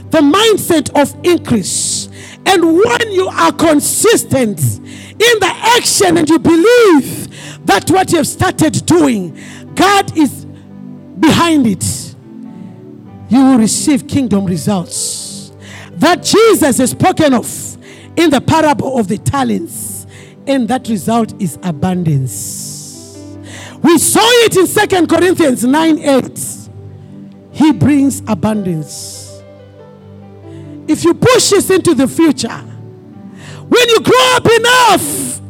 the 0.09 0.19
mindset 0.19 0.89
of 0.99 1.13
increase, 1.25 2.09
and 2.45 2.63
when 2.63 3.11
you 3.11 3.27
are 3.27 3.51
consistent 3.51 4.59
in 4.59 5.39
the 5.39 5.51
action 5.77 6.17
and 6.17 6.29
you 6.29 6.39
believe 6.39 7.65
that 7.65 7.89
what 7.89 8.11
you 8.11 8.17
have 8.17 8.27
started 8.27 8.85
doing, 8.85 9.37
God 9.75 10.17
is 10.17 10.45
behind 11.19 11.67
it, 11.67 12.15
you 13.29 13.43
will 13.43 13.57
receive 13.57 14.07
kingdom 14.07 14.45
results 14.45 15.51
that 15.93 16.23
Jesus 16.23 16.77
has 16.77 16.91
spoken 16.91 17.33
of 17.33 17.77
in 18.15 18.29
the 18.29 18.41
parable 18.41 18.97
of 18.97 19.07
the 19.07 19.17
talents, 19.17 20.07
and 20.45 20.67
that 20.67 20.87
result 20.87 21.39
is 21.41 21.57
abundance. 21.63 22.67
We 23.81 23.97
saw 23.97 24.21
it 24.45 24.57
in 24.57 24.67
Second 24.67 25.07
Corinthians 25.07 25.63
9 25.63 25.99
8. 25.99 26.69
He 27.51 27.71
brings 27.73 28.21
abundance. 28.27 29.06
If 30.87 31.03
you 31.03 31.13
push 31.13 31.49
this 31.49 31.69
into 31.69 31.93
the 31.93 32.07
future, 32.07 32.47
when 32.49 33.89
you 33.89 33.99
grow 33.99 34.35
up 34.35 34.45
enough, 34.45 35.41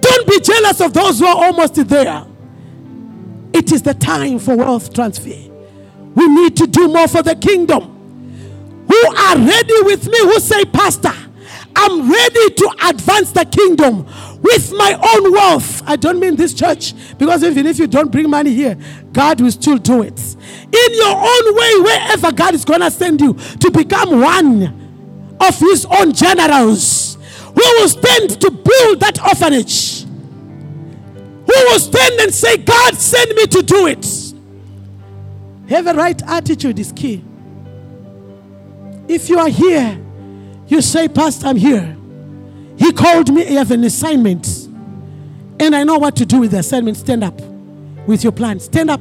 don't 0.00 0.26
be 0.28 0.40
jealous 0.40 0.80
of 0.80 0.92
those 0.92 1.18
who 1.18 1.26
are 1.26 1.44
almost 1.46 1.74
there. 1.88 2.26
It 3.52 3.72
is 3.72 3.82
the 3.82 3.94
time 3.94 4.38
for 4.38 4.56
wealth 4.56 4.92
transfer. 4.92 5.30
We 6.14 6.28
need 6.28 6.56
to 6.58 6.66
do 6.66 6.88
more 6.88 7.08
for 7.08 7.22
the 7.22 7.34
kingdom. 7.34 7.94
Who 8.88 9.16
are 9.16 9.36
ready 9.36 9.82
with 9.82 10.06
me, 10.08 10.18
who 10.18 10.38
say, 10.40 10.64
Pastor, 10.66 11.12
I'm 11.80 12.10
ready 12.10 12.50
to 12.54 12.70
advance 12.88 13.30
the 13.30 13.44
kingdom 13.44 14.04
with 14.42 14.72
my 14.72 14.94
own 14.94 15.32
wealth. 15.32 15.80
I 15.86 15.94
don't 15.94 16.18
mean 16.18 16.34
this 16.34 16.52
church, 16.52 16.92
because 17.18 17.44
even 17.44 17.66
if 17.66 17.78
you 17.78 17.86
don't 17.86 18.10
bring 18.10 18.28
money 18.28 18.52
here, 18.52 18.76
God 19.12 19.40
will 19.40 19.52
still 19.52 19.78
do 19.78 20.02
it. 20.02 20.18
In 20.18 20.94
your 20.94 21.16
own 21.16 21.54
way, 21.54 21.80
wherever 21.80 22.32
God 22.32 22.54
is 22.54 22.64
going 22.64 22.80
to 22.80 22.90
send 22.90 23.20
you 23.20 23.34
to 23.34 23.70
become 23.70 24.20
one 24.20 25.36
of 25.40 25.58
His 25.60 25.86
own 25.86 26.12
generals 26.12 27.16
who 27.44 27.54
will 27.54 27.88
stand 27.88 28.40
to 28.40 28.50
build 28.50 28.98
that 29.00 29.20
orphanage, 29.24 30.02
who 30.02 31.46
will 31.46 31.78
stand 31.78 32.20
and 32.20 32.34
say, 32.34 32.56
God, 32.56 32.94
send 32.96 33.36
me 33.36 33.46
to 33.46 33.62
do 33.62 33.86
it. 33.86 34.04
Have 35.68 35.86
a 35.86 35.94
right 35.94 36.20
attitude 36.26 36.80
is 36.80 36.90
key. 36.90 37.22
If 39.06 39.28
you 39.28 39.38
are 39.38 39.48
here, 39.48 40.04
you 40.68 40.82
say, 40.82 41.08
Pastor, 41.08 41.48
I'm 41.48 41.56
here. 41.56 41.96
He 42.76 42.92
called 42.92 43.32
me, 43.32 43.46
I 43.46 43.52
have 43.52 43.70
an 43.70 43.84
assignment. 43.84 44.46
And 45.60 45.74
I 45.74 45.82
know 45.82 45.98
what 45.98 46.14
to 46.16 46.26
do 46.26 46.40
with 46.40 46.52
the 46.52 46.58
assignment. 46.58 46.96
Stand 46.96 47.24
up 47.24 47.40
with 48.06 48.22
your 48.22 48.32
plan. 48.32 48.60
Stand 48.60 48.90
up. 48.90 49.00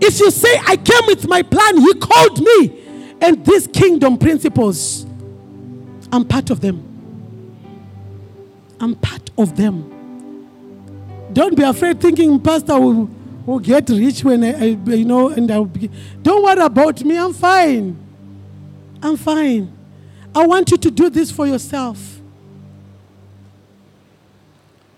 If 0.00 0.18
you 0.18 0.30
say, 0.32 0.60
I 0.66 0.76
came 0.76 1.06
with 1.06 1.28
my 1.28 1.42
plan, 1.42 1.76
He 1.78 1.94
called 1.94 2.40
me, 2.40 3.16
and 3.20 3.46
these 3.46 3.68
kingdom 3.68 4.18
principles, 4.18 5.06
I'm 6.10 6.24
part 6.24 6.50
of 6.50 6.60
them. 6.60 6.88
I'm 8.80 8.96
part 8.96 9.30
of 9.38 9.56
them. 9.56 9.88
Don't 11.32 11.56
be 11.56 11.62
afraid 11.62 12.00
thinking, 12.00 12.40
Pastor 12.40 12.80
will, 12.80 13.08
will 13.46 13.60
get 13.60 13.88
rich 13.88 14.24
when 14.24 14.42
I, 14.42 14.52
I, 14.52 14.64
you 14.64 15.04
know, 15.04 15.28
and 15.28 15.50
I'll 15.50 15.66
be. 15.66 15.88
Don't 16.20 16.42
worry 16.42 16.60
about 16.60 17.02
me. 17.04 17.16
I'm 17.16 17.32
fine. 17.32 17.96
I'm 19.00 19.16
fine. 19.16 19.72
I 20.34 20.46
want 20.46 20.70
you 20.70 20.76
to 20.76 20.90
do 20.90 21.10
this 21.10 21.30
for 21.30 21.46
yourself. 21.46 22.20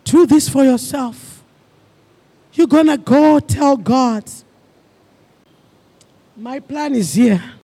Do 0.04 0.26
this 0.26 0.48
for 0.48 0.64
yourself. 0.64 1.42
You're 2.54 2.66
going 2.66 2.86
to 2.86 2.96
go 2.96 3.40
tell 3.40 3.76
God, 3.76 4.24
my 6.36 6.60
plan 6.60 6.94
is 6.94 7.14
here. 7.14 7.42